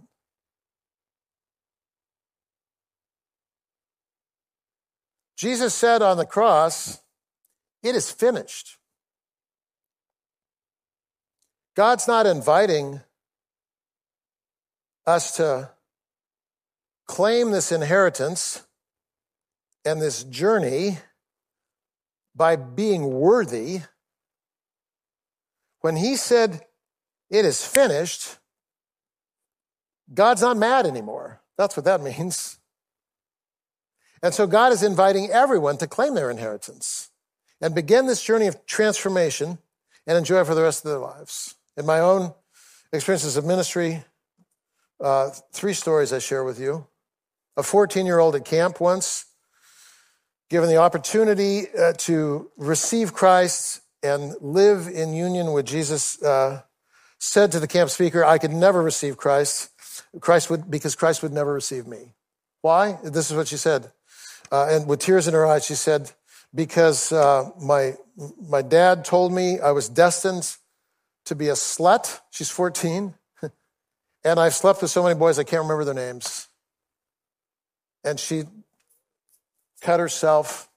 Jesus 5.35 5.73
said 5.73 6.01
on 6.01 6.17
the 6.17 6.25
cross, 6.25 6.99
It 7.83 7.95
is 7.95 8.11
finished. 8.11 8.77
God's 11.75 12.07
not 12.07 12.25
inviting 12.25 13.01
us 15.05 15.37
to 15.37 15.69
claim 17.07 17.51
this 17.51 17.71
inheritance 17.71 18.63
and 19.85 20.01
this 20.01 20.23
journey 20.23 20.97
by 22.35 22.55
being 22.55 23.13
worthy. 23.13 23.81
When 25.81 25.95
he 25.95 26.15
said, 26.15 26.61
It 27.29 27.45
is 27.45 27.65
finished, 27.65 28.37
God's 30.13 30.41
not 30.41 30.57
mad 30.57 30.85
anymore. 30.85 31.41
That's 31.57 31.75
what 31.75 31.85
that 31.85 32.01
means. 32.19 32.57
And 34.23 34.33
so 34.33 34.47
God 34.47 34.73
is 34.73 34.83
inviting 34.83 35.29
everyone 35.29 35.77
to 35.77 35.87
claim 35.87 36.15
their 36.15 36.31
inheritance 36.31 37.11
and 37.61 37.75
begin 37.75 38.07
this 38.07 38.23
journey 38.23 38.47
of 38.47 38.65
transformation 38.65 39.59
and 40.05 40.17
enjoy 40.17 40.43
for 40.43 40.55
the 40.55 40.63
rest 40.63 40.85
of 40.85 40.91
their 40.91 40.99
lives. 40.99 41.55
In 41.75 41.85
my 41.85 41.99
own 41.99 42.33
experiences 42.91 43.37
of 43.37 43.45
ministry, 43.45 44.03
uh, 44.99 45.29
three 45.53 45.73
stories 45.73 46.11
I 46.11 46.19
share 46.19 46.43
with 46.43 46.59
you. 46.59 46.87
A 47.55 47.63
14 47.63 48.05
year 48.05 48.19
old 48.19 48.35
at 48.35 48.45
camp 48.45 48.79
once, 48.79 49.25
given 50.49 50.69
the 50.69 50.77
opportunity 50.77 51.67
uh, 51.77 51.93
to 51.93 52.49
receive 52.57 53.13
Christ 53.13 53.81
and 54.03 54.35
live 54.41 54.87
in 54.87 55.13
union 55.13 55.53
with 55.53 55.65
Jesus, 55.65 56.21
uh, 56.21 56.61
said 57.19 57.51
to 57.51 57.59
the 57.59 57.67
camp 57.67 57.89
speaker, 57.89 58.23
I 58.23 58.37
could 58.37 58.51
never 58.51 58.81
receive 58.81 59.17
Christ, 59.17 59.71
Christ 60.19 60.49
would, 60.49 60.69
because 60.69 60.95
Christ 60.95 61.23
would 61.23 61.33
never 61.33 61.53
receive 61.53 61.87
me. 61.87 62.13
Why? 62.61 62.99
This 63.03 63.31
is 63.31 63.37
what 63.37 63.47
she 63.47 63.57
said. 63.57 63.91
Uh, 64.51 64.67
and 64.69 64.87
with 64.87 64.99
tears 64.99 65.27
in 65.27 65.33
her 65.33 65.45
eyes, 65.45 65.65
she 65.65 65.75
said, 65.75 66.11
because 66.53 67.11
uh, 67.11 67.49
my, 67.61 67.95
my 68.49 68.61
dad 68.61 69.03
told 69.03 69.33
me 69.33 69.59
I 69.59 69.71
was 69.71 69.89
destined 69.89 70.55
to 71.25 71.35
be 71.35 71.49
a 71.49 71.53
slut. 71.53 72.19
She's 72.31 72.49
14. 72.49 73.13
and 74.23 74.39
I've 74.39 74.53
slept 74.53 74.81
with 74.81 74.91
so 74.91 75.03
many 75.03 75.15
boys, 75.15 75.39
I 75.39 75.43
can't 75.43 75.63
remember 75.63 75.83
their 75.83 75.93
names. 75.93 76.47
And 78.03 78.19
she 78.19 78.43
cut 79.81 79.99
herself. 79.99 80.69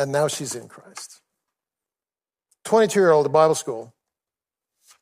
And 0.00 0.12
now 0.12 0.28
she's 0.28 0.54
in 0.54 0.66
Christ. 0.66 1.20
22 2.64 2.98
year 2.98 3.10
old 3.10 3.26
at 3.26 3.32
Bible 3.32 3.54
school 3.54 3.92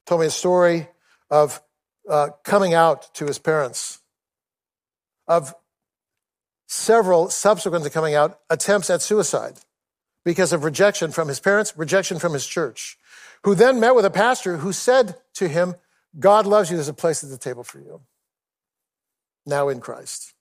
told 0.06 0.22
me 0.22 0.26
a 0.26 0.30
story 0.30 0.88
of 1.30 1.62
uh, 2.11 2.30
coming 2.42 2.74
out 2.74 3.14
to 3.14 3.26
his 3.26 3.38
parents, 3.38 4.00
of 5.28 5.54
several 6.66 7.30
subsequent 7.30 7.84
to 7.84 7.90
coming 7.90 8.16
out 8.16 8.40
attempts 8.50 8.90
at 8.90 9.00
suicide 9.00 9.61
because 10.24 10.52
of 10.52 10.64
rejection 10.64 11.12
from 11.12 11.28
his 11.28 11.38
parents, 11.38 11.72
rejection 11.76 12.18
from 12.18 12.32
his 12.32 12.44
church, 12.44 12.98
who 13.44 13.54
then 13.54 13.78
met 13.78 13.94
with 13.94 14.04
a 14.04 14.11
pastor 14.11 14.56
who 14.56 14.72
said 14.72 15.14
to 15.34 15.46
him, 15.46 15.76
God 16.18 16.44
loves 16.44 16.70
you, 16.70 16.76
there's 16.76 16.88
a 16.88 16.92
place 16.92 17.22
at 17.22 17.30
the 17.30 17.38
table 17.38 17.62
for 17.62 17.78
you. 17.78 18.00
Now 19.46 19.68
in 19.68 19.78
Christ. 19.78 20.34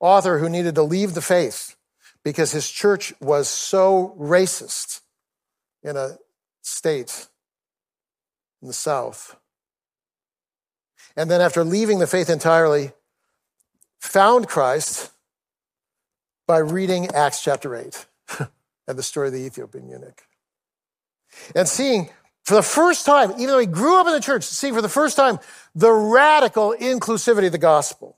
Author 0.00 0.38
who 0.38 0.48
needed 0.48 0.74
to 0.74 0.82
leave 0.82 1.14
the 1.14 1.22
faith 1.22 1.76
because 2.24 2.52
his 2.52 2.68
church 2.68 3.12
was 3.20 3.48
so 3.48 4.16
racist 4.18 5.00
in 5.82 5.96
a 5.96 6.16
state 6.62 7.28
in 8.60 8.68
the 8.68 8.74
South. 8.74 9.36
And 11.16 11.30
then, 11.30 11.40
after 11.40 11.64
leaving 11.64 11.98
the 11.98 12.06
faith 12.06 12.30
entirely, 12.30 12.92
found 13.98 14.48
Christ 14.48 15.10
by 16.46 16.58
reading 16.58 17.08
Acts 17.08 17.42
chapter 17.42 17.74
8 17.74 18.06
and 18.88 18.98
the 18.98 19.02
story 19.02 19.28
of 19.28 19.34
the 19.34 19.40
Ethiopian 19.40 19.88
eunuch. 19.88 20.22
And 21.54 21.68
seeing 21.68 22.10
for 22.44 22.54
the 22.54 22.62
first 22.62 23.06
time, 23.06 23.32
even 23.32 23.48
though 23.48 23.58
he 23.58 23.66
grew 23.66 24.00
up 24.00 24.06
in 24.06 24.12
the 24.12 24.20
church, 24.20 24.44
seeing 24.44 24.74
for 24.74 24.82
the 24.82 24.88
first 24.88 25.16
time 25.16 25.38
the 25.74 25.92
radical 25.92 26.74
inclusivity 26.78 27.46
of 27.46 27.52
the 27.52 27.58
gospel. 27.58 28.16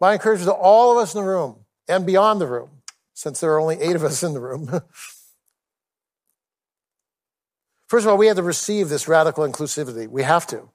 My 0.00 0.12
encouragement 0.14 0.48
to 0.48 0.54
all 0.54 0.92
of 0.92 0.98
us 0.98 1.14
in 1.14 1.22
the 1.22 1.28
room 1.28 1.64
and 1.88 2.06
beyond 2.06 2.40
the 2.40 2.46
room, 2.46 2.70
since 3.14 3.40
there 3.40 3.52
are 3.52 3.60
only 3.60 3.80
eight 3.80 3.96
of 3.96 4.04
us 4.04 4.22
in 4.22 4.34
the 4.34 4.40
room. 4.40 4.66
First 7.88 8.06
of 8.06 8.10
all, 8.10 8.18
we 8.18 8.26
have 8.26 8.36
to 8.36 8.42
receive 8.42 8.88
this 8.88 9.06
radical 9.06 9.46
inclusivity. 9.46 10.08
We 10.08 10.22
have 10.22 10.46
to 10.48 10.70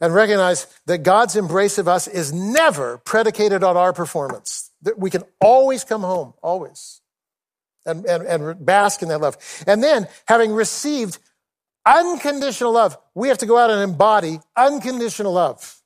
and 0.00 0.14
recognize 0.14 0.66
that 0.86 0.98
God's 0.98 1.36
embrace 1.36 1.78
of 1.78 1.88
us 1.88 2.08
is 2.08 2.32
never 2.32 2.98
predicated 2.98 3.62
on 3.62 3.76
our 3.76 3.92
performance. 3.92 4.70
That 4.82 4.98
we 4.98 5.10
can 5.10 5.22
always 5.40 5.84
come 5.84 6.02
home, 6.02 6.34
always, 6.42 7.00
and, 7.86 8.04
and, 8.04 8.26
and 8.26 8.64
bask 8.64 9.02
in 9.02 9.08
that 9.08 9.20
love. 9.20 9.36
And 9.66 9.82
then, 9.82 10.08
having 10.26 10.52
received 10.52 11.18
unconditional 11.86 12.72
love, 12.72 12.98
we 13.14 13.28
have 13.28 13.38
to 13.38 13.46
go 13.46 13.56
out 13.56 13.70
and 13.70 13.82
embody 13.82 14.40
unconditional 14.56 15.32
love. 15.32 15.80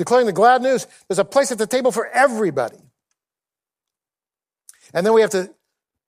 Declaring 0.00 0.24
the 0.24 0.32
glad 0.32 0.62
news, 0.62 0.86
there's 1.06 1.18
a 1.18 1.26
place 1.26 1.52
at 1.52 1.58
the 1.58 1.66
table 1.66 1.92
for 1.92 2.06
everybody. 2.06 2.78
And 4.94 5.04
then 5.04 5.12
we 5.12 5.20
have 5.20 5.28
to 5.32 5.50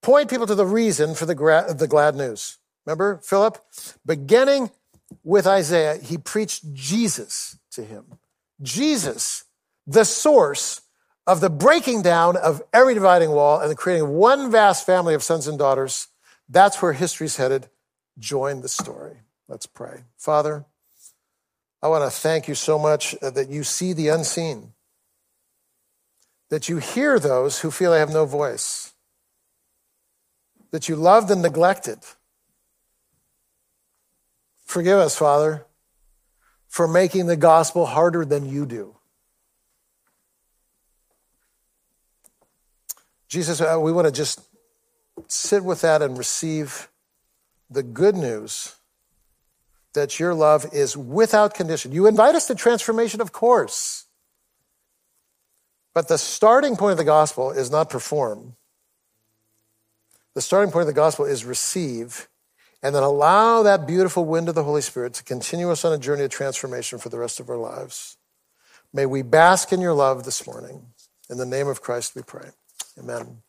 point 0.00 0.30
people 0.30 0.46
to 0.46 0.54
the 0.54 0.64
reason 0.64 1.14
for 1.14 1.26
the, 1.26 1.34
gra- 1.34 1.74
the 1.74 1.86
glad 1.86 2.16
news. 2.16 2.56
Remember, 2.86 3.20
Philip? 3.22 3.58
Beginning 4.06 4.70
with 5.22 5.46
Isaiah, 5.46 5.98
he 5.98 6.16
preached 6.16 6.72
Jesus 6.72 7.58
to 7.72 7.84
him. 7.84 8.18
Jesus, 8.62 9.44
the 9.86 10.04
source 10.04 10.80
of 11.26 11.42
the 11.42 11.50
breaking 11.50 12.00
down 12.00 12.38
of 12.38 12.62
every 12.72 12.94
dividing 12.94 13.32
wall 13.32 13.60
and 13.60 13.70
the 13.70 13.76
creating 13.76 14.08
one 14.08 14.50
vast 14.50 14.86
family 14.86 15.12
of 15.12 15.22
sons 15.22 15.46
and 15.46 15.58
daughters. 15.58 16.08
That's 16.48 16.80
where 16.80 16.94
history's 16.94 17.36
headed. 17.36 17.68
Join 18.18 18.62
the 18.62 18.70
story. 18.70 19.18
Let's 19.48 19.66
pray. 19.66 20.04
Father, 20.16 20.64
I 21.82 21.88
want 21.88 22.04
to 22.04 22.16
thank 22.16 22.46
you 22.46 22.54
so 22.54 22.78
much 22.78 23.16
that 23.20 23.48
you 23.48 23.64
see 23.64 23.92
the 23.92 24.08
unseen, 24.08 24.72
that 26.48 26.68
you 26.68 26.78
hear 26.78 27.18
those 27.18 27.60
who 27.60 27.70
feel 27.72 27.90
they 27.90 27.98
have 27.98 28.12
no 28.12 28.24
voice, 28.24 28.92
that 30.70 30.88
you 30.88 30.94
love 30.94 31.26
the 31.26 31.34
neglected. 31.34 31.98
Forgive 34.64 34.98
us, 34.98 35.18
Father, 35.18 35.66
for 36.68 36.86
making 36.86 37.26
the 37.26 37.36
gospel 37.36 37.84
harder 37.84 38.24
than 38.24 38.48
you 38.48 38.64
do. 38.64 38.96
Jesus, 43.28 43.60
uh, 43.60 43.78
we 43.80 43.92
want 43.92 44.06
to 44.06 44.12
just 44.12 44.40
sit 45.26 45.64
with 45.64 45.80
that 45.80 46.00
and 46.00 46.16
receive 46.16 46.88
the 47.68 47.82
good 47.82 48.14
news 48.14 48.76
that 49.94 50.18
your 50.18 50.34
love 50.34 50.66
is 50.72 50.96
without 50.96 51.54
condition. 51.54 51.92
You 51.92 52.06
invite 52.06 52.34
us 52.34 52.46
to 52.46 52.54
transformation, 52.54 53.20
of 53.20 53.32
course. 53.32 54.06
But 55.94 56.08
the 56.08 56.18
starting 56.18 56.76
point 56.76 56.92
of 56.92 56.98
the 56.98 57.04
gospel 57.04 57.50
is 57.50 57.70
not 57.70 57.90
perform. 57.90 58.56
The 60.34 60.40
starting 60.40 60.72
point 60.72 60.82
of 60.82 60.86
the 60.86 60.94
gospel 60.94 61.26
is 61.26 61.44
receive 61.44 62.28
and 62.82 62.94
then 62.94 63.02
allow 63.02 63.62
that 63.62 63.86
beautiful 63.86 64.24
wind 64.24 64.48
of 64.48 64.54
the 64.54 64.64
Holy 64.64 64.80
Spirit 64.80 65.14
to 65.14 65.24
continue 65.24 65.70
us 65.70 65.84
on 65.84 65.92
a 65.92 65.98
journey 65.98 66.24
of 66.24 66.30
transformation 66.30 66.98
for 66.98 67.10
the 67.10 67.18
rest 67.18 67.38
of 67.38 67.48
our 67.48 67.56
lives. 67.56 68.16
May 68.92 69.06
we 69.06 69.22
bask 69.22 69.72
in 69.72 69.80
your 69.80 69.94
love 69.94 70.24
this 70.24 70.46
morning. 70.46 70.86
In 71.30 71.38
the 71.38 71.46
name 71.46 71.68
of 71.68 71.80
Christ 71.80 72.14
we 72.16 72.22
pray. 72.22 72.48
Amen. 72.98 73.42